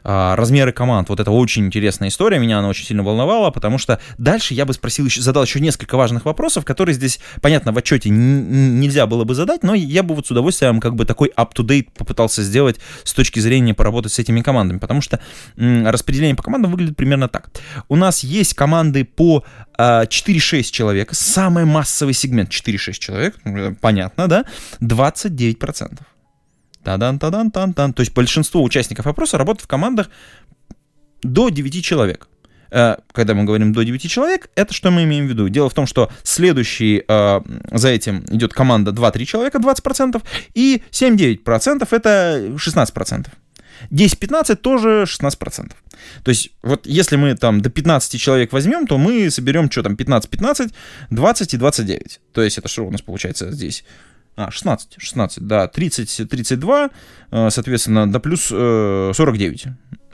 А, 0.06 0.36
размеры 0.36 0.70
команд. 0.72 1.08
Вот 1.08 1.18
это 1.18 1.30
очень 1.30 1.64
интересная 1.64 2.08
история, 2.10 2.38
меня 2.38 2.58
она 2.58 2.68
очень 2.68 2.84
сильно 2.84 3.02
волновала, 3.02 3.50
потому 3.50 3.78
что 3.78 3.98
дальше 4.18 4.52
я 4.52 4.66
бы 4.66 4.74
спросил, 4.74 5.08
задал 5.08 5.44
еще 5.44 5.60
несколько 5.60 5.96
важных 5.96 6.26
вопросов, 6.26 6.66
которые 6.66 6.94
здесь, 6.94 7.20
понятно, 7.40 7.72
в 7.72 7.78
отчете 7.78 8.10
нельзя 8.10 9.06
было 9.06 9.24
бы 9.24 9.34
задать, 9.34 9.62
но 9.62 9.72
я 9.74 10.02
бы 10.02 10.14
вот 10.14 10.26
с 10.26 10.30
удовольствием 10.30 10.80
как 10.80 10.94
бы 10.94 11.06
такой 11.06 11.32
up-to-date 11.34 11.88
попытался 11.96 12.42
сделать 12.42 12.76
с 13.02 13.14
точки 13.14 13.40
зрения 13.40 13.72
поработать 13.72 14.12
с 14.12 14.18
этими 14.18 14.42
командами, 14.42 14.78
потому 14.78 15.00
что 15.00 15.20
распределение 15.56 16.36
по 16.36 16.42
командам 16.42 16.70
выглядит 16.72 16.98
примерно 16.98 17.28
так. 17.28 17.48
У 17.88 17.96
нас 17.96 18.22
есть 18.22 18.52
команды 18.52 19.06
по 19.06 19.42
4-6 19.78 19.78
а, 19.78 20.62
человек, 20.64 21.14
самый 21.14 21.64
массовый 21.64 22.12
сегмент 22.12 22.50
4-6 22.50 22.92
человек, 22.92 23.36
понятно, 23.80 24.28
да, 24.28 24.44
29%. 24.82 25.98
Тадан, 26.84 27.18
тадан, 27.18 27.50
тан, 27.50 27.72
тан. 27.72 27.92
То 27.92 28.00
есть 28.00 28.14
большинство 28.14 28.62
участников 28.62 29.06
опроса 29.06 29.38
работают 29.38 29.64
в 29.64 29.68
командах 29.68 30.10
до 31.22 31.48
9 31.48 31.84
человек. 31.84 32.28
Э, 32.70 32.96
когда 33.12 33.34
мы 33.34 33.44
говорим 33.44 33.72
до 33.72 33.82
9 33.82 34.10
человек, 34.10 34.50
это 34.54 34.74
что 34.74 34.90
мы 34.90 35.04
имеем 35.04 35.26
в 35.26 35.28
виду? 35.28 35.48
Дело 35.48 35.70
в 35.70 35.74
том, 35.74 35.86
что 35.86 36.10
следующий 36.22 37.04
э, 37.06 37.40
за 37.72 37.88
этим 37.88 38.24
идет 38.30 38.52
команда 38.52 38.90
2-3 38.90 39.24
человека, 39.24 39.58
20%, 39.58 40.22
и 40.54 40.82
7-9% 40.90 41.88
это 41.90 42.52
16%. 42.56 43.26
10-15 43.90 44.56
тоже 44.56 45.04
16%. 45.06 45.72
То 46.22 46.28
есть 46.28 46.50
вот 46.62 46.86
если 46.86 47.16
мы 47.16 47.34
там 47.34 47.60
до 47.60 47.70
15 47.70 48.20
человек 48.20 48.52
возьмем, 48.52 48.86
то 48.86 48.98
мы 48.98 49.30
соберем 49.30 49.70
что 49.70 49.82
там 49.82 49.94
15-15, 49.94 50.72
20 51.10 51.54
и 51.54 51.56
29. 51.56 52.20
То 52.32 52.42
есть 52.42 52.58
это 52.58 52.68
что 52.68 52.86
у 52.86 52.90
нас 52.90 53.02
получается 53.02 53.52
здесь? 53.52 53.84
А, 54.36 54.50
16, 54.50 54.96
16, 54.98 55.46
да, 55.46 55.68
30, 55.68 56.28
32, 56.28 56.90
э, 57.30 57.50
соответственно, 57.50 58.10
до 58.10 58.18
плюс 58.18 58.46
49. 58.46 59.66
Э, 59.66 59.70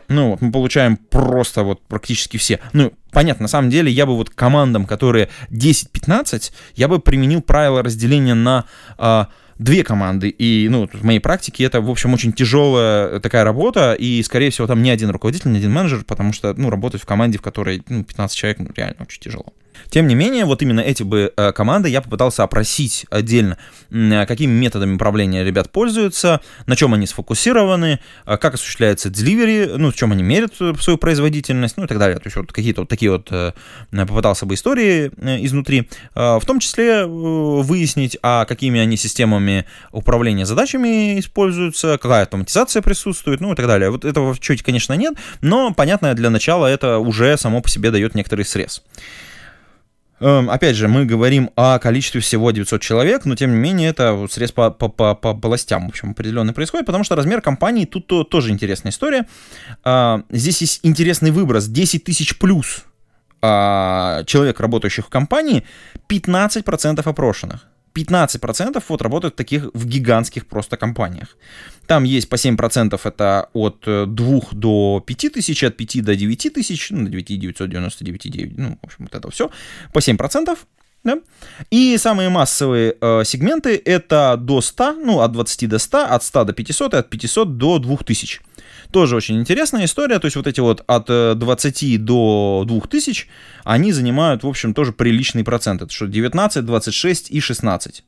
ну 0.08 0.30
вот, 0.30 0.42
мы 0.42 0.50
получаем 0.50 0.96
просто 0.96 1.62
вот 1.62 1.82
практически 1.86 2.36
все. 2.36 2.58
Ну, 2.72 2.92
понятно, 3.12 3.44
на 3.44 3.48
самом 3.48 3.70
деле 3.70 3.90
я 3.92 4.06
бы 4.06 4.16
вот 4.16 4.28
командам, 4.28 4.84
которые 4.84 5.30
10-15, 5.50 6.52
я 6.74 6.88
бы 6.88 6.98
применил 6.98 7.42
правило 7.42 7.82
разделения 7.82 8.34
на 8.34 8.64
а, 8.98 9.28
две 9.60 9.84
команды. 9.84 10.28
И, 10.30 10.68
ну, 10.68 10.88
в 10.92 11.04
моей 11.04 11.20
практике 11.20 11.64
это, 11.64 11.80
в 11.80 11.88
общем, 11.88 12.12
очень 12.12 12.32
тяжелая 12.32 13.20
такая 13.20 13.44
работа, 13.44 13.92
и, 13.94 14.22
скорее 14.24 14.50
всего, 14.50 14.66
там 14.66 14.82
не 14.82 14.90
один 14.90 15.10
руководитель, 15.10 15.52
не 15.52 15.58
один 15.58 15.72
менеджер, 15.72 16.02
потому 16.04 16.32
что, 16.32 16.54
ну, 16.54 16.70
работать 16.70 17.00
в 17.00 17.06
команде, 17.06 17.38
в 17.38 17.42
которой, 17.42 17.82
ну, 17.88 18.02
15 18.02 18.36
человек, 18.36 18.58
ну, 18.58 18.70
реально 18.74 18.96
очень 19.02 19.20
тяжело. 19.20 19.52
Тем 19.88 20.06
не 20.06 20.14
менее, 20.14 20.44
вот 20.44 20.62
именно 20.62 20.80
эти 20.80 21.02
бы 21.02 21.32
э, 21.36 21.52
команды 21.52 21.88
я 21.88 22.00
попытался 22.00 22.42
опросить 22.42 23.06
отдельно, 23.10 23.56
э, 23.90 24.26
какими 24.26 24.52
методами 24.52 24.94
управления 24.94 25.44
ребят 25.44 25.70
пользуются, 25.70 26.40
на 26.66 26.76
чем 26.76 26.94
они 26.94 27.06
сфокусированы, 27.06 28.00
э, 28.26 28.36
как 28.36 28.54
осуществляется 28.54 29.08
delivery, 29.08 29.76
ну, 29.76 29.90
в 29.90 29.94
чем 29.94 30.12
они 30.12 30.22
меряют 30.22 30.54
свою 30.80 30.98
производительность, 30.98 31.76
ну 31.76 31.84
и 31.84 31.86
так 31.86 31.98
далее. 31.98 32.18
То 32.18 32.26
есть 32.26 32.36
вот 32.36 32.52
какие-то 32.52 32.82
вот 32.82 32.88
такие 32.88 33.10
вот 33.10 33.30
попытался 33.90 34.46
бы 34.46 34.54
истории 34.54 35.10
изнутри. 35.44 35.88
В 36.14 36.42
том 36.46 36.60
числе 36.60 37.06
выяснить, 37.06 38.18
а 38.22 38.44
какими 38.44 38.80
они 38.80 38.96
системами 38.96 39.64
управления 39.92 40.46
задачами 40.46 41.18
используются, 41.18 41.98
какая 41.98 42.22
автоматизация 42.22 42.82
присутствует, 42.82 43.40
ну 43.40 43.52
и 43.52 43.56
так 43.56 43.66
далее. 43.66 43.90
Вот 43.90 44.04
этого 44.04 44.36
чуть, 44.38 44.62
конечно, 44.62 44.94
нет, 44.94 45.14
но, 45.40 45.72
понятно, 45.72 46.14
для 46.14 46.30
начала 46.30 46.66
это 46.66 46.98
уже 46.98 47.36
само 47.36 47.60
по 47.60 47.68
себе 47.68 47.90
дает 47.90 48.14
некоторый 48.14 48.44
срез. 48.44 48.82
Опять 50.20 50.76
же, 50.76 50.86
мы 50.86 51.06
говорим 51.06 51.50
о 51.56 51.78
количестве 51.78 52.20
всего 52.20 52.50
900 52.50 52.80
человек, 52.80 53.24
но 53.24 53.34
тем 53.36 53.52
не 53.52 53.56
менее 53.56 53.90
это 53.90 54.26
срез 54.30 54.52
по, 54.52 54.70
по, 54.70 54.88
по, 54.88 55.14
по 55.14 55.30
областям, 55.30 55.86
в 55.86 55.88
общем, 55.90 56.10
определенно 56.10 56.52
происходит, 56.52 56.86
потому 56.86 57.04
что 57.04 57.16
размер 57.16 57.40
компании 57.40 57.86
тут 57.86 58.06
то, 58.06 58.24
тоже 58.24 58.50
интересная 58.50 58.92
история. 58.92 59.26
А, 59.82 60.22
здесь 60.30 60.60
есть 60.60 60.80
интересный 60.82 61.30
выброс, 61.30 61.66
10 61.66 62.04
тысяч 62.04 62.38
плюс 62.38 62.84
а, 63.40 64.22
человек, 64.24 64.60
работающих 64.60 65.06
в 65.06 65.08
компании, 65.08 65.64
15% 66.08 67.00
опрошенных. 67.02 67.66
15% 67.94 68.82
вот 68.88 69.02
работают 69.02 69.36
таких 69.36 69.70
в 69.74 69.86
гигантских 69.86 70.46
просто 70.46 70.76
компаниях. 70.76 71.36
Там 71.86 72.04
есть 72.04 72.28
по 72.28 72.36
7% 72.36 73.00
это 73.04 73.48
от 73.52 73.80
2 73.84 74.06
э, 74.06 74.40
до 74.52 75.02
5 75.06 75.32
тысяч, 75.32 75.64
от 75.64 75.76
5 75.76 76.04
до 76.04 76.14
9 76.16 76.52
тысяч, 76.52 76.90
ну, 76.90 77.04
до 77.04 77.10
9 77.10 77.40
999, 77.40 78.30
9, 78.30 78.58
ну, 78.58 78.78
в 78.82 78.86
общем, 78.86 79.04
вот 79.04 79.14
это 79.14 79.30
все, 79.30 79.50
по 79.92 79.98
7%. 79.98 80.58
Да? 81.02 81.18
И 81.70 81.96
самые 81.98 82.28
массовые 82.28 82.94
э, 83.00 83.24
сегменты 83.24 83.80
это 83.84 84.36
до 84.36 84.60
100, 84.60 84.92
ну, 84.92 85.20
от 85.20 85.32
20 85.32 85.68
до 85.68 85.78
100, 85.78 85.98
от 85.98 86.22
100 86.22 86.44
до 86.44 86.52
500 86.52 86.94
и 86.94 86.96
от 86.98 87.10
500 87.10 87.56
до 87.56 87.78
2000. 87.78 88.40
Тоже 88.92 89.16
очень 89.16 89.38
интересная 89.38 89.84
история, 89.84 90.18
то 90.18 90.26
есть 90.26 90.36
вот 90.36 90.46
эти 90.46 90.60
вот 90.60 90.82
от 90.86 91.06
20 91.38 91.82
э, 91.82 91.98
до 91.98 92.64
2000, 92.66 93.26
они 93.64 93.92
занимают, 93.92 94.42
в 94.42 94.48
общем, 94.48 94.74
тоже 94.74 94.92
приличный 94.92 95.44
процент. 95.44 95.82
Это 95.82 95.92
что 95.92 96.06
19, 96.06 96.64
26 96.64 97.30
и 97.30 97.40
16. 97.40 98.04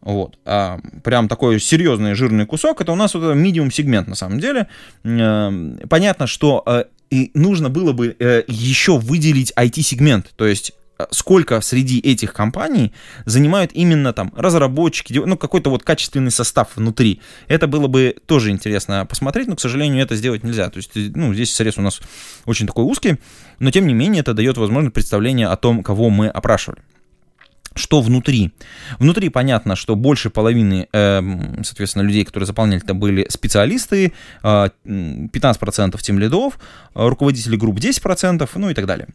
Вот. 0.00 0.38
А 0.44 0.78
прям 1.02 1.28
такой 1.28 1.58
серьезный 1.58 2.14
жирный 2.14 2.46
кусок. 2.46 2.80
Это 2.80 2.92
у 2.92 2.94
нас 2.94 3.14
вот 3.14 3.36
medium 3.36 3.72
сегмент 3.72 4.06
на 4.06 4.14
самом 4.14 4.38
деле. 4.38 4.68
Эм, 5.02 5.78
понятно, 5.88 6.28
что 6.28 6.62
э, 6.66 6.84
и 7.10 7.30
нужно 7.34 7.68
было 7.68 7.92
бы 7.92 8.14
э, 8.18 8.44
еще 8.46 8.98
выделить 8.98 9.52
IT-сегмент. 9.56 10.32
То 10.36 10.46
есть 10.46 10.72
сколько 11.10 11.60
среди 11.60 12.00
этих 12.00 12.32
компаний 12.32 12.92
занимают 13.24 13.70
именно 13.72 14.12
там 14.12 14.32
разработчики, 14.36 15.12
ну 15.12 15.36
какой-то 15.36 15.70
вот 15.70 15.82
качественный 15.82 16.30
состав 16.30 16.76
внутри. 16.76 17.20
Это 17.46 17.66
было 17.66 17.86
бы 17.86 18.16
тоже 18.26 18.50
интересно 18.50 19.06
посмотреть, 19.06 19.48
но, 19.48 19.56
к 19.56 19.60
сожалению, 19.60 20.02
это 20.02 20.16
сделать 20.16 20.44
нельзя. 20.44 20.70
То 20.70 20.78
есть, 20.78 20.92
ну, 20.94 21.32
здесь 21.34 21.54
срез 21.54 21.78
у 21.78 21.82
нас 21.82 22.00
очень 22.46 22.66
такой 22.66 22.84
узкий, 22.84 23.18
но 23.58 23.70
тем 23.70 23.86
не 23.86 23.94
менее 23.94 24.20
это 24.20 24.34
дает 24.34 24.56
возможность 24.56 24.94
представление 24.94 25.48
о 25.48 25.56
том, 25.56 25.82
кого 25.82 26.10
мы 26.10 26.28
опрашивали. 26.28 26.82
Что 27.74 28.00
внутри? 28.00 28.52
Внутри 28.98 29.28
понятно, 29.28 29.76
что 29.76 29.94
больше 29.94 30.30
половины, 30.30 30.88
э, 30.92 31.62
соответственно, 31.62 32.02
людей, 32.02 32.24
которые 32.24 32.46
заполняли, 32.46 32.82
это 32.82 32.94
были 32.94 33.26
специалисты, 33.28 34.12
э, 34.42 34.68
15% 34.84 36.02
тем 36.02 36.18
лидов, 36.18 36.58
руководители 36.94 37.54
групп 37.56 37.78
10%, 37.78 38.50
ну 38.56 38.70
и 38.70 38.74
так 38.74 38.86
далее 38.86 39.08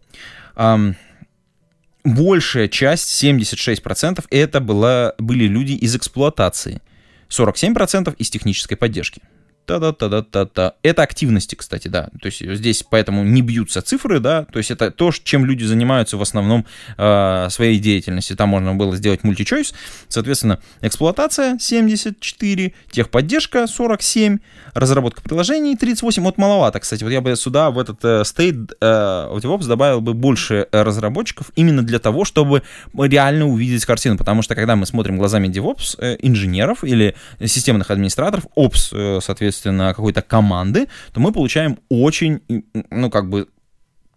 большая 2.04 2.68
часть, 2.68 3.24
76%, 3.24 4.26
это 4.30 4.60
была, 4.60 5.14
были 5.18 5.46
люди 5.46 5.74
из 5.74 5.96
эксплуатации, 5.96 6.82
47% 7.30 8.16
из 8.18 8.30
технической 8.30 8.78
поддержки. 8.78 9.22
Та-да-та-да-та-та. 9.66 10.74
Это 10.84 11.04
активности, 11.04 11.56
кстати, 11.56 11.88
да. 11.88 12.10
То 12.22 12.26
есть 12.26 12.42
здесь 12.56 12.84
поэтому 12.84 13.24
не 13.24 13.42
бьются 13.42 13.82
цифры, 13.82 14.20
да. 14.20 14.46
То 14.52 14.60
есть 14.60 14.72
это 14.72 14.92
то, 14.92 15.12
чем 15.12 15.46
люди 15.46 15.64
занимаются 15.64 16.18
в 16.18 16.22
основном 16.22 16.66
э, 16.98 17.48
своей 17.50 17.80
деятельности. 17.80 18.36
Там 18.36 18.50
можно 18.50 18.76
было 18.76 18.96
сделать 18.96 19.24
мультичойс. 19.24 19.74
Соответственно, 20.10 20.60
эксплуатация 20.82 21.58
74, 21.60 22.74
техподдержка 22.92 23.68
47, 23.68 24.40
разработка 24.74 25.22
приложений 25.22 25.78
38. 25.78 26.24
Вот 26.24 26.38
маловато, 26.38 26.80
кстати. 26.80 27.04
Вот 27.04 27.12
я 27.12 27.22
бы 27.22 27.34
сюда 27.36 27.72
в 27.72 27.80
этот 27.80 28.04
э, 28.04 28.22
state 28.24 28.74
э, 28.82 29.30
в 29.32 29.38
DevOps 29.38 29.68
добавил 29.68 30.02
бы 30.02 30.14
больше 30.14 30.68
разработчиков 30.72 31.52
именно 31.56 31.84
для 31.84 32.00
того, 32.00 32.26
чтобы 32.26 32.64
реально 32.98 33.48
увидеть 33.48 33.86
картину. 33.86 34.18
Потому 34.18 34.42
что 34.42 34.56
когда 34.56 34.76
мы 34.76 34.86
смотрим 34.86 35.18
глазами 35.18 35.48
DevOps 35.48 35.96
э, 36.00 36.18
инженеров 36.20 36.84
или 36.84 37.16
системных 37.40 37.92
администраторов, 37.92 38.46
Ops, 38.58 38.90
э, 38.92 39.20
соответственно, 39.22 39.53
соответственно, 39.54 39.94
какой-то 39.94 40.22
команды, 40.22 40.88
то 41.14 41.20
мы 41.20 41.32
получаем 41.32 41.80
очень, 41.90 42.42
ну, 42.90 43.10
как 43.10 43.30
бы, 43.30 43.48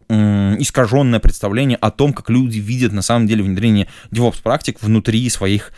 искаженное 0.08 1.18
представление 1.18 1.76
о 1.78 1.90
том, 1.90 2.12
как 2.12 2.30
люди 2.30 2.58
видят 2.58 2.92
на 2.92 3.02
самом 3.02 3.26
деле 3.26 3.42
внедрение 3.42 3.88
DevOps 4.12 4.40
практик 4.40 4.80
внутри 4.80 5.28
своих 5.30 5.72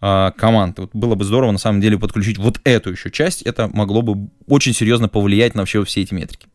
э, 0.00 0.30
команд. 0.38 0.78
Вот 0.78 0.90
было 0.94 1.14
бы 1.16 1.24
здорово 1.24 1.52
на 1.52 1.58
самом 1.58 1.82
деле 1.82 1.98
подключить 1.98 2.38
вот 2.38 2.60
эту 2.64 2.92
еще 2.92 3.10
часть, 3.10 3.42
это 3.42 3.68
могло 3.68 4.00
бы 4.00 4.30
очень 4.46 4.72
серьезно 4.72 5.08
повлиять 5.08 5.54
на 5.54 5.62
вообще 5.62 5.84
все 5.84 6.00
эти 6.00 6.14
метрики. 6.14 6.46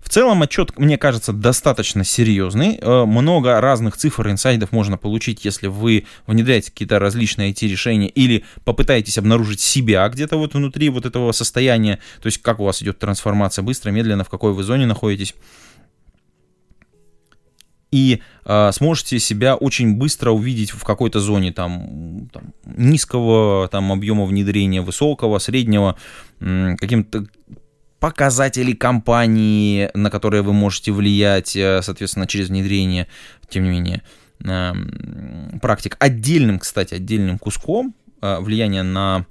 В 0.00 0.08
целом 0.08 0.42
отчет, 0.42 0.78
мне 0.78 0.98
кажется, 0.98 1.32
достаточно 1.32 2.04
серьезный. 2.04 2.78
Э, 2.80 3.04
много 3.04 3.60
разных 3.60 3.96
цифр 3.96 4.30
инсайдов 4.30 4.70
можно 4.70 4.96
получить, 4.96 5.44
если 5.44 5.66
вы 5.66 6.06
внедряете 6.26 6.70
какие-то 6.70 6.98
различные 6.98 7.52
IT-решения 7.52 8.08
или 8.08 8.44
попытаетесь 8.64 9.18
обнаружить 9.18 9.60
себя 9.60 10.08
где-то 10.08 10.36
вот 10.36 10.54
внутри 10.54 10.90
вот 10.90 11.06
этого 11.06 11.32
состояния, 11.32 11.98
то 12.22 12.26
есть 12.26 12.38
как 12.38 12.60
у 12.60 12.64
вас 12.64 12.82
идет 12.82 12.98
трансформация 12.98 13.62
быстро, 13.62 13.90
медленно, 13.90 14.22
в 14.22 14.28
какой 14.28 14.52
вы 14.52 14.62
зоне 14.62 14.86
находитесь 14.86 15.34
и 17.96 18.20
э, 18.44 18.72
сможете 18.72 19.18
себя 19.18 19.56
очень 19.56 19.94
быстро 19.94 20.30
увидеть 20.30 20.70
в 20.70 20.84
какой-то 20.84 21.20
зоне 21.20 21.52
там, 21.52 22.28
там 22.32 22.52
низкого 22.64 23.68
там 23.68 23.92
объема 23.92 24.24
внедрения, 24.24 24.82
высокого, 24.82 25.38
среднего, 25.38 25.96
каким-то 26.38 27.26
показатели 28.00 28.72
компании, 28.72 29.90
на 29.94 30.10
которые 30.10 30.42
вы 30.42 30.52
можете 30.52 30.92
влиять, 30.92 31.56
э, 31.56 31.80
соответственно, 31.82 32.26
через 32.26 32.48
внедрение, 32.48 33.06
тем 33.48 33.64
не 33.64 33.70
менее, 33.70 34.02
эм, 34.44 35.58
практик. 35.60 35.96
Отдельным, 35.98 36.58
кстати, 36.58 36.94
отдельным 36.94 37.38
куском 37.38 37.94
э, 38.20 38.38
влияния 38.40 38.82
на 38.82 39.26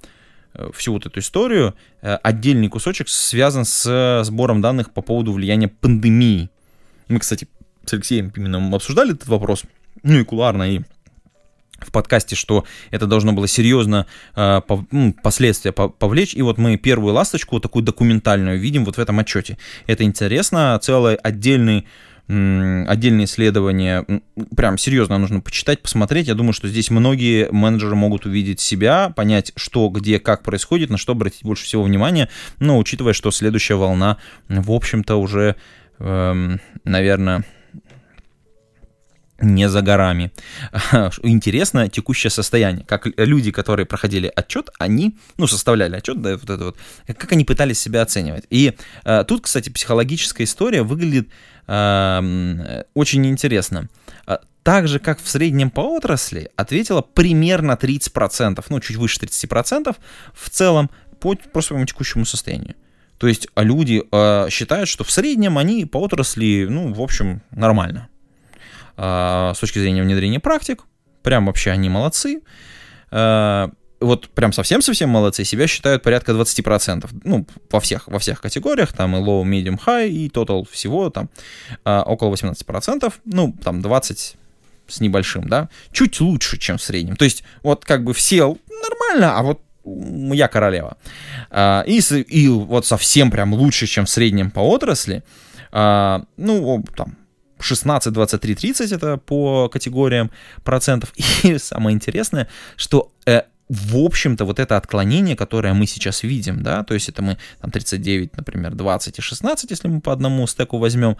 э, 0.54 0.70
всю 0.74 0.92
вот 0.92 1.06
эту 1.06 1.20
историю, 1.20 1.74
отдельный 2.00 2.68
кусочек 2.68 3.08
связан 3.08 3.64
с 3.64 4.22
сбором 4.24 4.60
данных 4.60 4.92
по 4.92 5.02
поводу 5.02 5.32
влияния 5.32 5.68
пандемии. 5.68 6.50
Мы, 7.08 7.18
кстати, 7.20 7.48
с 7.84 7.92
Алексеем 7.92 8.32
именно 8.36 8.74
обсуждали 8.74 9.12
этот 9.12 9.28
вопрос, 9.28 9.64
ну 10.02 10.18
и 10.18 10.24
куларно, 10.24 10.62
и 10.64 10.80
в 11.80 11.92
подкасте, 11.92 12.36
что 12.36 12.64
это 12.90 13.06
должно 13.06 13.32
было 13.32 13.48
серьезно 13.48 14.06
э, 14.34 14.60
по, 14.66 14.86
ну, 14.90 15.14
последствия 15.22 15.72
повлечь. 15.72 16.34
И 16.34 16.42
вот 16.42 16.58
мы 16.58 16.76
первую 16.76 17.14
ласточку, 17.14 17.60
такую 17.60 17.82
документальную, 17.82 18.58
видим 18.58 18.84
вот 18.84 18.96
в 18.96 19.00
этом 19.00 19.18
отчете. 19.18 19.58
Это 19.86 20.04
интересно, 20.04 20.78
целый 20.82 21.16
отдельный 21.16 21.86
отдельные 22.28 23.26
исследования, 23.26 24.04
прям 24.56 24.78
серьезно 24.78 25.16
нужно 25.16 25.40
почитать, 25.40 25.80
посмотреть. 25.80 26.26
Я 26.26 26.34
думаю, 26.34 26.52
что 26.54 26.66
здесь 26.66 26.90
многие 26.90 27.48
менеджеры 27.52 27.94
могут 27.94 28.26
увидеть 28.26 28.58
себя, 28.58 29.10
понять, 29.10 29.52
что, 29.54 29.88
где, 29.90 30.18
как 30.18 30.42
происходит, 30.42 30.90
на 30.90 30.98
что 30.98 31.12
обратить 31.12 31.44
больше 31.44 31.64
всего 31.64 31.84
внимания, 31.84 32.28
но 32.58 32.78
учитывая, 32.78 33.12
что 33.12 33.30
следующая 33.30 33.76
волна, 33.76 34.16
в 34.48 34.72
общем-то, 34.72 35.14
уже, 35.14 35.54
эм, 36.00 36.60
наверное, 36.82 37.44
не 39.40 39.68
за 39.68 39.82
горами. 39.82 40.32
Интересно 41.22 41.88
текущее 41.88 42.30
состояние. 42.30 42.84
Как 42.86 43.06
люди, 43.16 43.50
которые 43.50 43.86
проходили 43.86 44.32
отчет, 44.34 44.70
они, 44.78 45.16
ну, 45.36 45.46
составляли 45.46 45.96
отчет, 45.96 46.20
да, 46.22 46.36
вот 46.36 46.50
это 46.50 46.64
вот, 46.64 46.78
как 47.06 47.32
они 47.32 47.44
пытались 47.44 47.78
себя 47.78 48.02
оценивать. 48.02 48.44
И 48.50 48.74
э, 49.04 49.24
тут, 49.26 49.42
кстати, 49.42 49.68
психологическая 49.68 50.46
история 50.46 50.82
выглядит 50.82 51.28
э, 51.66 52.82
очень 52.94 53.26
интересно. 53.26 53.88
А, 54.26 54.40
так 54.62 54.88
же, 54.88 54.98
как 54.98 55.20
в 55.20 55.28
среднем 55.28 55.70
по 55.70 55.80
отрасли, 55.80 56.50
ответила 56.56 57.02
примерно 57.02 57.72
30%, 57.72 58.64
ну, 58.68 58.80
чуть 58.80 58.96
выше 58.96 59.20
30% 59.20 59.94
в 60.34 60.50
целом 60.50 60.90
по, 61.20 61.34
по 61.34 61.60
своему 61.60 61.86
текущему 61.86 62.24
состоянию. 62.24 62.74
То 63.18 63.28
есть 63.28 63.48
люди 63.56 64.02
э, 64.10 64.48
считают, 64.50 64.88
что 64.88 65.04
в 65.04 65.10
среднем 65.10 65.56
они 65.56 65.86
по 65.86 65.98
отрасли, 65.98 66.66
ну, 66.68 66.92
в 66.92 67.00
общем, 67.00 67.42
нормально. 67.50 68.08
А, 68.96 69.52
с 69.54 69.58
точки 69.58 69.78
зрения 69.78 70.02
внедрения 70.02 70.40
практик. 70.40 70.84
Прям 71.22 71.46
вообще 71.46 71.70
они 71.70 71.88
молодцы. 71.88 72.42
А, 73.10 73.70
вот 74.00 74.28
прям 74.30 74.52
совсем-совсем 74.52 75.08
молодцы, 75.08 75.44
себя 75.44 75.66
считают 75.66 76.02
порядка 76.02 76.32
20%. 76.32 77.08
Ну, 77.24 77.46
во 77.70 77.80
всех, 77.80 78.08
во 78.08 78.18
всех 78.18 78.40
категориях, 78.40 78.92
там 78.92 79.16
и 79.16 79.20
low, 79.20 79.42
medium, 79.42 79.78
high, 79.84 80.08
и 80.08 80.28
total 80.28 80.66
всего 80.70 81.10
там 81.10 81.28
а, 81.84 82.02
около 82.02 82.34
18%, 82.34 83.12
ну, 83.24 83.54
там 83.62 83.82
20 83.82 84.36
с 84.88 85.00
небольшим, 85.00 85.48
да, 85.48 85.68
чуть 85.92 86.20
лучше, 86.20 86.58
чем 86.58 86.78
в 86.78 86.82
среднем. 86.82 87.16
То 87.16 87.24
есть 87.24 87.42
вот 87.62 87.84
как 87.84 88.04
бы 88.04 88.14
все 88.14 88.56
нормально, 88.82 89.38
а 89.38 89.42
вот 89.42 89.60
я 89.84 90.48
королева. 90.48 90.96
И, 91.54 92.00
и 92.28 92.48
вот 92.48 92.86
совсем 92.86 93.30
прям 93.30 93.54
лучше, 93.54 93.86
чем 93.86 94.04
в 94.04 94.10
среднем 94.10 94.50
по 94.50 94.60
отрасли, 94.60 95.22
ну, 95.72 96.84
там, 96.96 97.16
16, 97.60 98.12
23, 98.12 98.54
30 98.54 98.92
это 98.92 99.16
по 99.16 99.68
категориям 99.68 100.30
процентов. 100.64 101.12
И 101.42 101.58
самое 101.58 101.94
интересное, 101.94 102.48
что 102.76 103.12
э, 103.26 103.42
в 103.68 103.96
общем-то, 103.96 104.44
вот 104.44 104.60
это 104.60 104.76
отклонение, 104.76 105.34
которое 105.34 105.74
мы 105.74 105.86
сейчас 105.86 106.22
видим, 106.22 106.62
да, 106.62 106.84
то 106.84 106.94
есть 106.94 107.08
это 107.08 107.22
мы 107.22 107.36
там 107.60 107.70
39, 107.70 108.36
например, 108.36 108.74
20 108.74 109.18
и 109.18 109.22
16, 109.22 109.70
если 109.70 109.88
мы 109.88 110.00
по 110.00 110.12
одному 110.12 110.46
стеку 110.46 110.78
возьмем, 110.78 111.16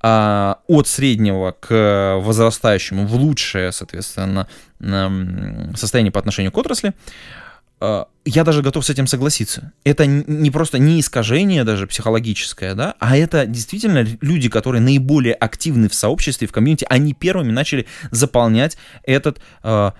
а, 0.00 0.60
от 0.66 0.88
среднего 0.88 1.52
к 1.52 2.18
возрастающему 2.22 3.06
в 3.06 3.14
лучшее, 3.14 3.70
соответственно, 3.72 4.48
состояние 5.76 6.10
по 6.10 6.20
отношению 6.20 6.52
к 6.52 6.56
отрасли, 6.56 6.94
я 7.80 8.44
даже 8.44 8.62
готов 8.62 8.84
с 8.84 8.90
этим 8.90 9.06
согласиться. 9.06 9.72
Это 9.84 10.04
не 10.04 10.50
просто 10.50 10.78
не 10.78 11.00
искажение 11.00 11.64
даже 11.64 11.86
психологическое, 11.86 12.74
да, 12.74 12.94
а 12.98 13.16
это 13.16 13.46
действительно 13.46 14.06
люди, 14.20 14.50
которые 14.50 14.82
наиболее 14.82 15.34
активны 15.34 15.88
в 15.88 15.94
сообществе, 15.94 16.46
в 16.46 16.52
комьюнити, 16.52 16.86
они 16.90 17.14
первыми 17.14 17.52
начали 17.52 17.86
заполнять 18.10 18.76
этот 19.04 19.40
э, 19.62 19.92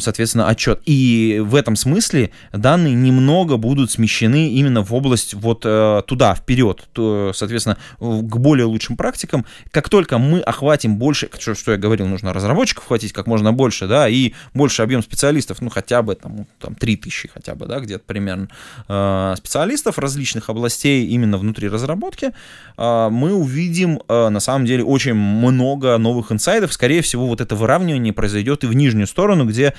соответственно, 0.00 0.48
отчет. 0.48 0.80
И 0.86 1.40
в 1.44 1.54
этом 1.54 1.76
смысле 1.76 2.30
данные 2.52 2.94
немного 2.94 3.56
будут 3.56 3.90
смещены 3.90 4.48
именно 4.50 4.82
в 4.82 4.94
область 4.94 5.34
вот 5.34 5.62
э, 5.64 6.02
туда, 6.06 6.34
вперед, 6.34 6.88
соответственно, 6.94 7.76
к 7.98 8.36
более 8.38 8.64
лучшим 8.64 8.96
практикам. 8.96 9.44
Как 9.70 9.88
только 9.88 10.18
мы 10.18 10.40
охватим 10.40 10.96
больше, 10.96 11.28
что, 11.38 11.54
что 11.54 11.72
я 11.72 11.78
говорил, 11.78 12.06
нужно 12.06 12.32
разработчиков 12.32 12.86
хватить 12.86 13.12
как 13.12 13.26
можно 13.26 13.52
больше, 13.52 13.86
да, 13.86 14.08
и 14.08 14.32
больше 14.54 14.82
объем 14.82 15.02
специалистов, 15.02 15.60
ну, 15.60 15.68
хотя 15.68 16.02
бы 16.02 16.14
там, 16.14 16.46
там 16.58 16.74
3000 16.74 17.28
хотя 17.28 17.54
бы, 17.54 17.66
да, 17.66 17.80
где-то 17.80 18.04
примерно 18.06 18.48
э, 18.88 19.34
специалистов 19.36 19.98
различных 19.98 20.48
областей 20.48 21.06
именно 21.06 21.36
внутри 21.36 21.68
разработки, 21.68 22.32
э, 22.76 23.08
мы 23.10 23.34
увидим, 23.34 24.00
на 24.08 24.40
самом 24.40 24.66
деле, 24.66 24.84
очень 24.84 25.14
много 25.14 25.98
новых 25.98 26.32
инсайдов. 26.32 26.72
Скорее 26.72 27.02
всего, 27.02 27.26
вот 27.26 27.40
это 27.40 27.54
выравнивание 27.54 28.12
произойдет 28.12 28.64
и 28.64 28.66
в 28.66 28.72
нижнюю 28.74 29.06
сторону, 29.06 29.44
где 29.44 29.57
где 29.58 29.74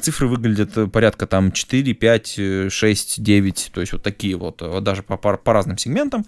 цифры 0.00 0.26
выглядят 0.26 0.76
э, 0.76 0.86
порядка 0.86 1.26
там 1.26 1.52
4, 1.52 1.92
5, 1.92 2.40
6, 2.70 3.22
9, 3.22 3.70
то 3.72 3.80
есть 3.80 3.92
вот 3.92 4.02
такие 4.02 4.36
вот, 4.36 4.62
вот 4.62 4.82
даже 4.82 5.02
по, 5.02 5.16
по, 5.16 5.36
по 5.36 5.52
разным 5.52 5.76
сегментам, 5.76 6.24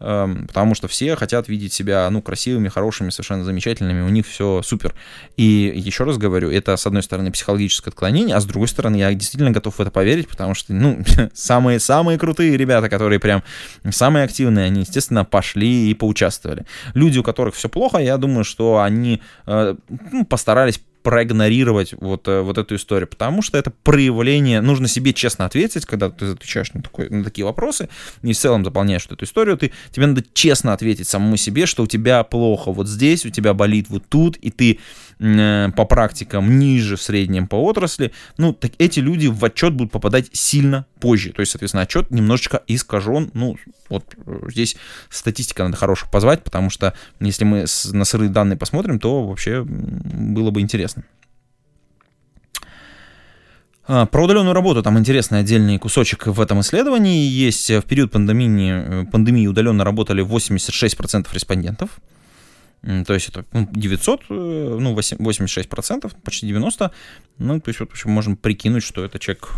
эм, 0.00 0.46
потому 0.46 0.74
что 0.74 0.86
все 0.88 1.16
хотят 1.16 1.48
видеть 1.48 1.72
себя, 1.72 2.08
ну, 2.10 2.20
красивыми, 2.20 2.68
хорошими, 2.68 3.10
совершенно 3.10 3.44
замечательными, 3.44 4.02
у 4.02 4.08
них 4.08 4.26
все 4.26 4.60
супер. 4.62 4.94
И 5.36 5.72
еще 5.74 6.04
раз 6.04 6.18
говорю, 6.18 6.50
это, 6.50 6.76
с 6.76 6.86
одной 6.86 7.02
стороны, 7.02 7.32
психологическое 7.32 7.90
отклонение, 7.90 8.36
а 8.36 8.40
с 8.40 8.44
другой 8.44 8.68
стороны, 8.68 8.96
я 8.96 9.12
действительно 9.14 9.50
готов 9.50 9.78
в 9.78 9.80
это 9.80 9.90
поверить, 9.90 10.28
потому 10.28 10.54
что, 10.54 10.74
ну, 10.74 11.02
самые-самые 11.32 12.18
крутые 12.18 12.56
ребята, 12.56 12.88
которые 12.88 13.18
прям 13.18 13.42
самые 13.90 14.24
активные, 14.24 14.66
они, 14.66 14.80
естественно, 14.82 15.24
пошли 15.24 15.90
и 15.90 15.94
поучаствовали. 15.94 16.66
Люди, 16.94 17.18
у 17.18 17.22
которых 17.22 17.54
все 17.54 17.68
плохо, 17.68 17.98
я 17.98 18.18
думаю, 18.18 18.44
что 18.44 18.80
они 18.80 19.22
э, 19.46 19.74
ну, 20.12 20.24
постарались 20.26 20.80
проигнорировать 21.06 21.94
вот, 22.00 22.26
э, 22.26 22.40
вот 22.40 22.58
эту 22.58 22.74
историю, 22.74 23.06
потому 23.06 23.40
что 23.40 23.56
это 23.56 23.70
проявление, 23.84 24.60
нужно 24.60 24.88
себе 24.88 25.12
честно 25.12 25.44
ответить, 25.44 25.86
когда 25.86 26.10
ты 26.10 26.32
отвечаешь 26.32 26.72
на, 26.74 26.82
такой, 26.82 27.08
на 27.10 27.22
такие 27.22 27.44
вопросы, 27.44 27.88
и 28.22 28.32
в 28.32 28.36
целом 28.36 28.64
заполняешь 28.64 29.06
эту 29.08 29.24
историю, 29.24 29.56
ты, 29.56 29.70
тебе 29.92 30.08
надо 30.08 30.24
честно 30.34 30.72
ответить 30.72 31.06
самому 31.06 31.36
себе, 31.36 31.66
что 31.66 31.84
у 31.84 31.86
тебя 31.86 32.24
плохо 32.24 32.72
вот 32.72 32.88
здесь, 32.88 33.24
у 33.24 33.30
тебя 33.30 33.54
болит 33.54 33.86
вот 33.88 34.02
тут, 34.08 34.36
и 34.38 34.50
ты 34.50 34.80
по 35.18 35.84
практикам 35.86 36.58
ниже 36.58 36.96
в 36.96 37.02
среднем 37.02 37.46
по 37.48 37.56
отрасли, 37.56 38.12
ну, 38.36 38.52
так 38.52 38.72
эти 38.78 39.00
люди 39.00 39.28
в 39.28 39.42
отчет 39.44 39.72
будут 39.72 39.92
попадать 39.92 40.28
сильно 40.32 40.84
позже, 41.00 41.32
то 41.32 41.40
есть, 41.40 41.52
соответственно, 41.52 41.84
отчет 41.84 42.10
немножечко 42.10 42.62
искажен, 42.66 43.30
ну, 43.32 43.56
вот 43.88 44.14
э, 44.26 44.40
здесь 44.48 44.76
статистика 45.08 45.64
надо 45.64 45.76
хороших 45.76 46.10
позвать, 46.10 46.44
потому 46.44 46.68
что 46.68 46.92
если 47.20 47.44
мы 47.44 47.64
на 47.92 48.04
сырые 48.04 48.28
данные 48.28 48.58
посмотрим, 48.58 48.98
то 48.98 49.26
вообще 49.26 49.62
было 49.64 50.50
бы 50.50 50.60
интересно. 50.60 51.04
А, 53.88 54.06
про 54.06 54.24
удаленную 54.24 54.52
работу 54.52 54.82
там 54.82 54.98
интересный 54.98 55.40
отдельный 55.40 55.78
кусочек 55.78 56.26
в 56.26 56.40
этом 56.40 56.60
исследовании 56.60 57.28
есть. 57.28 57.70
В 57.70 57.82
период 57.82 58.10
пандемии, 58.10 59.02
э, 59.02 59.04
пандемии 59.06 59.46
удаленно 59.46 59.84
работали 59.84 60.22
86% 60.24 61.32
респондентов. 61.32 62.00
То 62.82 63.14
есть 63.14 63.28
это 63.28 63.44
900, 63.52 64.20
э, 64.30 64.78
ну, 64.80 64.94
86%, 64.94 66.12
почти 66.22 66.46
90%. 66.46 66.90
Ну, 67.38 67.60
то 67.60 67.68
есть 67.68 67.80
вот, 67.80 67.90
в 67.90 67.92
общем, 67.92 68.10
можем 68.10 68.36
прикинуть, 68.36 68.84
что 68.84 69.04
это 69.04 69.18
человек 69.18 69.50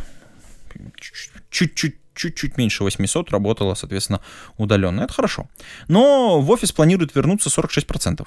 чуть-чуть 1.51 1.97
чуть-чуть 2.15 2.59
меньше 2.59 2.83
800 2.83 3.31
работало, 3.31 3.75
соответственно, 3.75 4.21
удаленно. 4.57 5.03
Это 5.03 5.13
хорошо. 5.13 5.49
Но 5.87 6.41
в 6.41 6.51
офис 6.51 6.73
планируют 6.73 7.15
вернуться 7.15 7.49
46% 7.49 8.27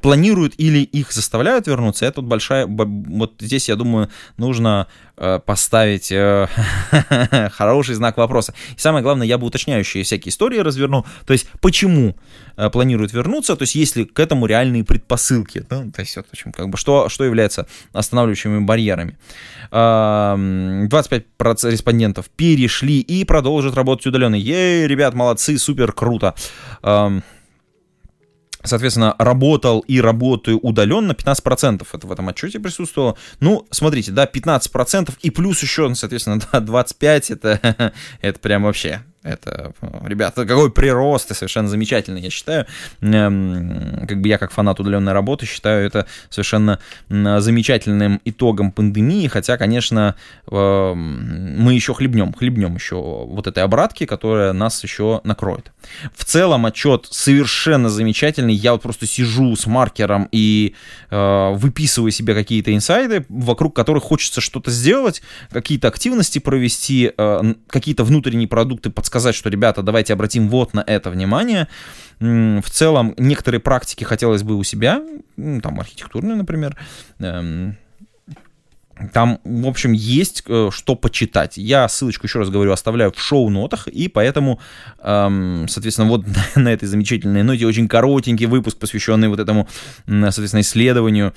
планируют 0.00 0.54
или 0.58 0.78
их 0.78 1.12
заставляют 1.12 1.66
вернуться, 1.66 2.06
это 2.06 2.20
вот 2.20 2.28
большая, 2.28 2.66
вот 2.66 3.34
здесь, 3.40 3.68
я 3.68 3.76
думаю, 3.76 4.10
нужно 4.36 4.86
э, 5.16 5.40
поставить 5.44 6.12
э, 6.12 6.46
хороший 7.52 7.94
знак 7.94 8.16
вопроса. 8.16 8.54
И 8.76 8.80
самое 8.80 9.02
главное, 9.02 9.26
я 9.26 9.38
бы 9.38 9.46
уточняющие 9.46 10.04
всякие 10.04 10.30
истории 10.30 10.58
развернул, 10.58 11.06
то 11.26 11.32
есть 11.32 11.48
почему 11.60 12.16
э, 12.56 12.70
планируют 12.70 13.12
вернуться, 13.12 13.56
то 13.56 13.62
есть 13.62 13.74
есть 13.74 13.96
ли 13.96 14.04
к 14.04 14.20
этому 14.20 14.46
реальные 14.46 14.84
предпосылки, 14.84 15.64
да? 15.68 15.84
то 15.94 16.00
есть 16.00 16.16
вот, 16.16 16.26
в 16.26 16.32
общем, 16.32 16.52
как 16.52 16.68
бы, 16.68 16.76
что, 16.76 17.08
что 17.08 17.24
является 17.24 17.66
останавливающими 17.92 18.60
барьерами. 18.60 19.18
25% 19.70 21.24
респондентов 21.70 22.30
перешли 22.30 23.00
и 23.00 23.24
продолжат 23.24 23.74
работать 23.74 24.06
удаленно. 24.06 24.36
Ей, 24.36 24.86
ребят, 24.86 25.14
молодцы, 25.14 25.58
супер, 25.58 25.92
круто 25.92 26.34
соответственно, 28.64 29.14
работал 29.18 29.80
и 29.80 30.00
работаю 30.00 30.58
удаленно, 30.58 31.12
15% 31.12 31.86
это 31.92 32.06
в 32.06 32.12
этом 32.12 32.28
отчете 32.28 32.58
присутствовало. 32.58 33.16
Ну, 33.40 33.66
смотрите, 33.70 34.10
да, 34.10 34.26
15% 34.26 35.14
и 35.22 35.30
плюс 35.30 35.62
еще, 35.62 35.94
соответственно, 35.94 36.40
да, 36.52 36.60
25% 36.60 37.32
это, 37.34 37.92
это 38.20 38.38
прям 38.40 38.64
вообще 38.64 39.02
это, 39.24 39.72
ребята, 40.02 40.44
какой 40.44 40.70
прирост, 40.70 41.30
и 41.30 41.34
совершенно 41.34 41.66
замечательно, 41.66 42.18
я 42.18 42.28
считаю. 42.28 42.66
Эм, 43.00 44.06
как 44.06 44.20
бы 44.20 44.28
я, 44.28 44.36
как 44.36 44.52
фанат 44.52 44.78
удаленной 44.80 45.14
работы, 45.14 45.46
считаю 45.46 45.86
это 45.86 46.06
совершенно 46.28 46.78
замечательным 47.08 48.20
итогом 48.26 48.70
пандемии, 48.70 49.26
хотя, 49.28 49.56
конечно, 49.56 50.14
эм, 50.50 51.58
мы 51.58 51.72
еще 51.72 51.94
хлебнем, 51.94 52.34
хлебнем 52.34 52.74
еще 52.74 52.96
вот 52.96 53.46
этой 53.46 53.62
обратки, 53.62 54.04
которая 54.04 54.52
нас 54.52 54.82
еще 54.82 55.22
накроет. 55.24 55.72
В 56.14 56.26
целом 56.26 56.66
отчет 56.66 57.08
совершенно 57.10 57.88
замечательный, 57.88 58.54
я 58.54 58.72
вот 58.72 58.82
просто 58.82 59.06
сижу 59.06 59.56
с 59.56 59.66
маркером 59.66 60.28
и 60.32 60.74
э, 61.10 61.50
выписываю 61.54 62.10
себе 62.10 62.34
какие-то 62.34 62.74
инсайды, 62.74 63.24
вокруг 63.30 63.74
которых 63.74 64.02
хочется 64.02 64.42
что-то 64.42 64.70
сделать, 64.70 65.22
какие-то 65.50 65.88
активности 65.88 66.40
провести, 66.40 67.10
э, 67.16 67.54
какие-то 67.68 68.04
внутренние 68.04 68.48
продукты 68.48 68.90
подсказать 68.90 69.13
сказать, 69.20 69.34
что, 69.34 69.50
ребята, 69.50 69.82
давайте 69.82 70.12
обратим 70.12 70.48
вот 70.48 70.74
на 70.74 70.80
это 70.86 71.10
внимание. 71.10 71.68
В 72.20 72.70
целом, 72.70 73.14
некоторые 73.18 73.60
практики 73.60 74.04
хотелось 74.04 74.42
бы 74.42 74.56
у 74.56 74.62
себя, 74.62 75.02
там, 75.36 75.80
архитектурные, 75.80 76.36
например, 76.36 76.76
эм, 77.18 77.76
там, 79.12 79.40
в 79.44 79.66
общем, 79.66 79.92
есть 79.92 80.44
э, 80.46 80.68
что 80.70 80.94
почитать. 80.94 81.56
Я 81.56 81.88
ссылочку, 81.88 82.26
еще 82.26 82.38
раз 82.38 82.50
говорю, 82.50 82.70
оставляю 82.72 83.12
в 83.12 83.20
шоу-нотах, 83.20 83.88
и 83.88 84.08
поэтому, 84.08 84.60
эм, 85.02 85.66
соответственно, 85.68 86.08
вот 86.08 86.24
на 86.54 86.72
этой 86.72 86.86
замечательной 86.86 87.42
ноте 87.42 87.66
очень 87.66 87.88
коротенький 87.88 88.46
выпуск, 88.46 88.78
посвященный 88.78 89.28
вот 89.28 89.40
этому, 89.40 89.68
соответственно, 90.06 90.60
исследованию 90.60 91.34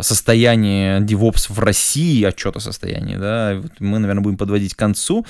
состояние 0.00 1.00
DevOps 1.00 1.52
в 1.52 1.58
России, 1.58 2.22
отчет 2.24 2.56
о 2.56 2.60
состоянии, 2.60 3.16
да, 3.16 3.62
мы, 3.78 3.98
наверное, 3.98 4.22
будем 4.22 4.36
подводить 4.36 4.74
к 4.74 4.78
концу. 4.78 5.24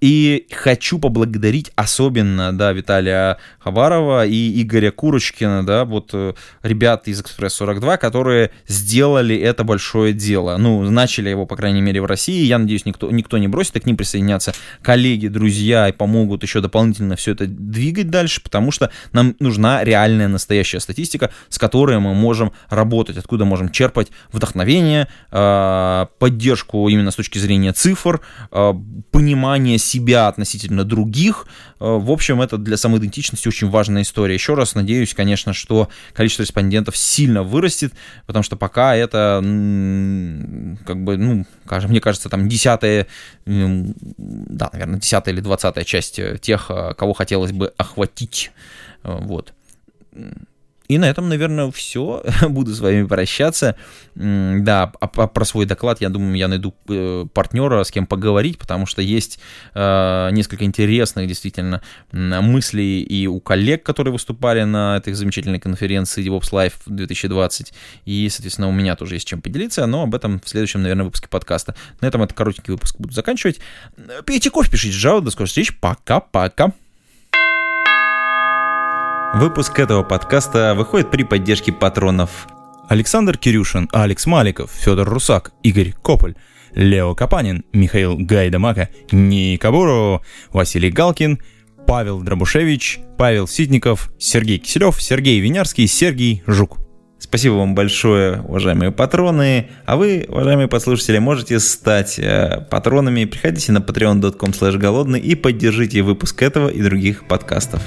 И 0.00 0.46
хочу 0.52 0.98
поблагодарить 0.98 1.72
особенно, 1.74 2.56
да, 2.56 2.72
Виталия 2.72 3.38
Хабарова 3.58 4.26
и 4.26 4.62
Игоря 4.62 4.90
Курочкина, 4.90 5.66
да, 5.66 5.84
вот 5.84 6.10
э, 6.12 6.34
ребят 6.62 7.08
из 7.08 7.20
«Экспресс-42», 7.20 7.98
которые 7.98 8.50
сделали 8.66 9.36
это 9.36 9.64
большое 9.64 10.12
дело. 10.12 10.56
Ну, 10.56 10.88
начали 10.88 11.30
его, 11.30 11.46
по 11.46 11.56
крайней 11.56 11.80
мере, 11.80 12.00
в 12.00 12.06
России. 12.06 12.44
Я 12.44 12.58
надеюсь, 12.58 12.84
никто, 12.84 13.10
никто 13.10 13.38
не 13.38 13.48
бросит, 13.48 13.76
и 13.76 13.80
к 13.80 13.86
ним 13.86 13.96
присоединятся 13.96 14.54
коллеги, 14.82 15.26
друзья 15.28 15.88
и 15.88 15.92
помогут 15.92 16.42
еще 16.42 16.60
дополнительно 16.60 17.16
все 17.16 17.32
это 17.32 17.46
двигать 17.46 18.10
дальше, 18.10 18.40
потому 18.42 18.70
что 18.70 18.90
нам 19.12 19.34
нужна 19.40 19.82
реальная 19.82 20.28
настоящая 20.28 20.80
статистика, 20.80 21.30
с 21.48 21.58
которой 21.58 21.98
мы 21.98 22.14
можем 22.14 22.52
работать, 22.70 23.16
откуда 23.16 23.44
можем 23.44 23.70
черпать 23.70 24.08
вдохновение, 24.32 25.08
э, 25.32 26.06
поддержку 26.18 26.88
именно 26.88 27.10
с 27.10 27.16
точки 27.16 27.38
зрения 27.38 27.72
цифр, 27.72 28.20
э, 28.52 28.74
понимание 29.10 29.78
себя 29.88 30.28
относительно 30.28 30.84
других. 30.84 31.46
Э, 31.80 31.96
в 31.98 32.10
общем, 32.10 32.40
это 32.40 32.58
для 32.58 32.76
самоидентичности 32.76 33.48
очень 33.48 33.68
важная 33.68 34.02
история. 34.02 34.34
Еще 34.34 34.54
раз 34.54 34.74
надеюсь, 34.74 35.14
конечно, 35.14 35.52
что 35.52 35.88
количество 36.12 36.42
респондентов 36.42 36.96
сильно 36.96 37.42
вырастет, 37.42 37.92
потому 38.26 38.42
что 38.42 38.56
пока 38.56 38.94
это, 38.94 39.40
как 40.86 41.04
бы, 41.04 41.16
ну, 41.16 41.46
мне 41.88 42.00
кажется, 42.00 42.28
там 42.28 42.48
десятая, 42.48 43.06
да, 43.46 44.70
наверное, 44.72 45.00
десятая 45.00 45.32
или 45.32 45.40
двадцатая 45.40 45.84
часть 45.84 46.18
э, 46.18 46.38
тех, 46.40 46.70
э, 46.70 46.94
кого 46.94 47.12
хотелось 47.12 47.52
бы 47.52 47.72
охватить. 47.76 48.52
Вот. 49.02 49.52
И 50.88 50.96
на 50.96 51.04
этом, 51.04 51.28
наверное, 51.28 51.70
все. 51.70 52.22
Буду 52.48 52.74
с 52.74 52.80
вами 52.80 53.04
прощаться. 53.04 53.76
Да, 54.14 54.92
а, 55.00 55.10
а 55.16 55.26
про 55.26 55.44
свой 55.44 55.66
доклад, 55.66 56.00
я 56.00 56.08
думаю, 56.08 56.34
я 56.36 56.48
найду 56.48 56.74
э, 56.88 57.26
партнера, 57.32 57.84
с 57.84 57.90
кем 57.90 58.06
поговорить, 58.06 58.58
потому 58.58 58.86
что 58.86 59.02
есть 59.02 59.38
э, 59.74 60.30
несколько 60.32 60.64
интересных, 60.64 61.28
действительно, 61.28 61.82
мыслей 62.10 63.02
и 63.02 63.26
у 63.26 63.38
коллег, 63.40 63.82
которые 63.82 64.12
выступали 64.12 64.62
на 64.64 64.96
этой 64.96 65.12
замечательной 65.12 65.60
конференции 65.60 66.26
DevOps 66.26 66.50
Live 66.52 66.74
2020. 66.86 67.72
И, 68.06 68.28
соответственно, 68.30 68.68
у 68.68 68.72
меня 68.72 68.96
тоже 68.96 69.16
есть 69.16 69.28
чем 69.28 69.42
поделиться, 69.42 69.84
но 69.86 70.04
об 70.04 70.14
этом 70.14 70.40
в 70.40 70.48
следующем, 70.48 70.82
наверное, 70.82 71.04
выпуске 71.04 71.28
подкаста. 71.28 71.74
На 72.00 72.06
этом 72.06 72.22
этот 72.22 72.36
коротенький 72.36 72.72
выпуск 72.72 72.96
буду 72.98 73.12
заканчивать. 73.12 73.60
Пейте 74.24 74.50
кофе, 74.50 74.70
пишите 74.70 74.94
жалобы. 74.94 75.26
До 75.26 75.30
скорой 75.30 75.48
встречи. 75.48 75.74
Пока-пока. 75.78 76.72
Выпуск 79.34 79.78
этого 79.78 80.02
подкаста 80.02 80.74
выходит 80.74 81.10
при 81.10 81.22
поддержке 81.22 81.70
патронов 81.70 82.48
Александр 82.88 83.36
Кирюшин, 83.36 83.88
Алекс 83.92 84.24
Маликов, 84.26 84.70
Федор 84.70 85.08
Русак, 85.08 85.52
Игорь 85.62 85.92
Кополь, 85.92 86.34
Лео 86.72 87.14
Капанин, 87.14 87.64
Михаил 87.72 88.16
Гайдамака, 88.16 88.88
Ника 89.12 89.70
Буру, 89.70 90.22
Василий 90.50 90.90
Галкин, 90.90 91.40
Павел 91.86 92.20
Дробушевич, 92.20 93.00
Павел 93.18 93.46
Ситников, 93.46 94.10
Сергей 94.18 94.58
Киселев, 94.58 95.00
Сергей 95.00 95.38
Винярский, 95.40 95.86
Сергей 95.86 96.42
Жук. 96.46 96.78
Спасибо 97.18 97.54
вам 97.54 97.74
большое, 97.74 98.40
уважаемые 98.40 98.92
патроны. 98.92 99.68
А 99.84 99.96
вы, 99.96 100.24
уважаемые 100.26 100.68
послушатели, 100.68 101.18
можете 101.18 101.60
стать 101.60 102.18
э, 102.18 102.66
патронами. 102.70 103.26
Приходите 103.26 103.72
на 103.72 103.78
patreon.com 103.78 104.78
голодный 104.78 105.20
и 105.20 105.34
поддержите 105.34 106.02
выпуск 106.02 106.42
этого 106.42 106.68
и 106.68 106.80
других 106.82 107.28
подкастов. 107.28 107.82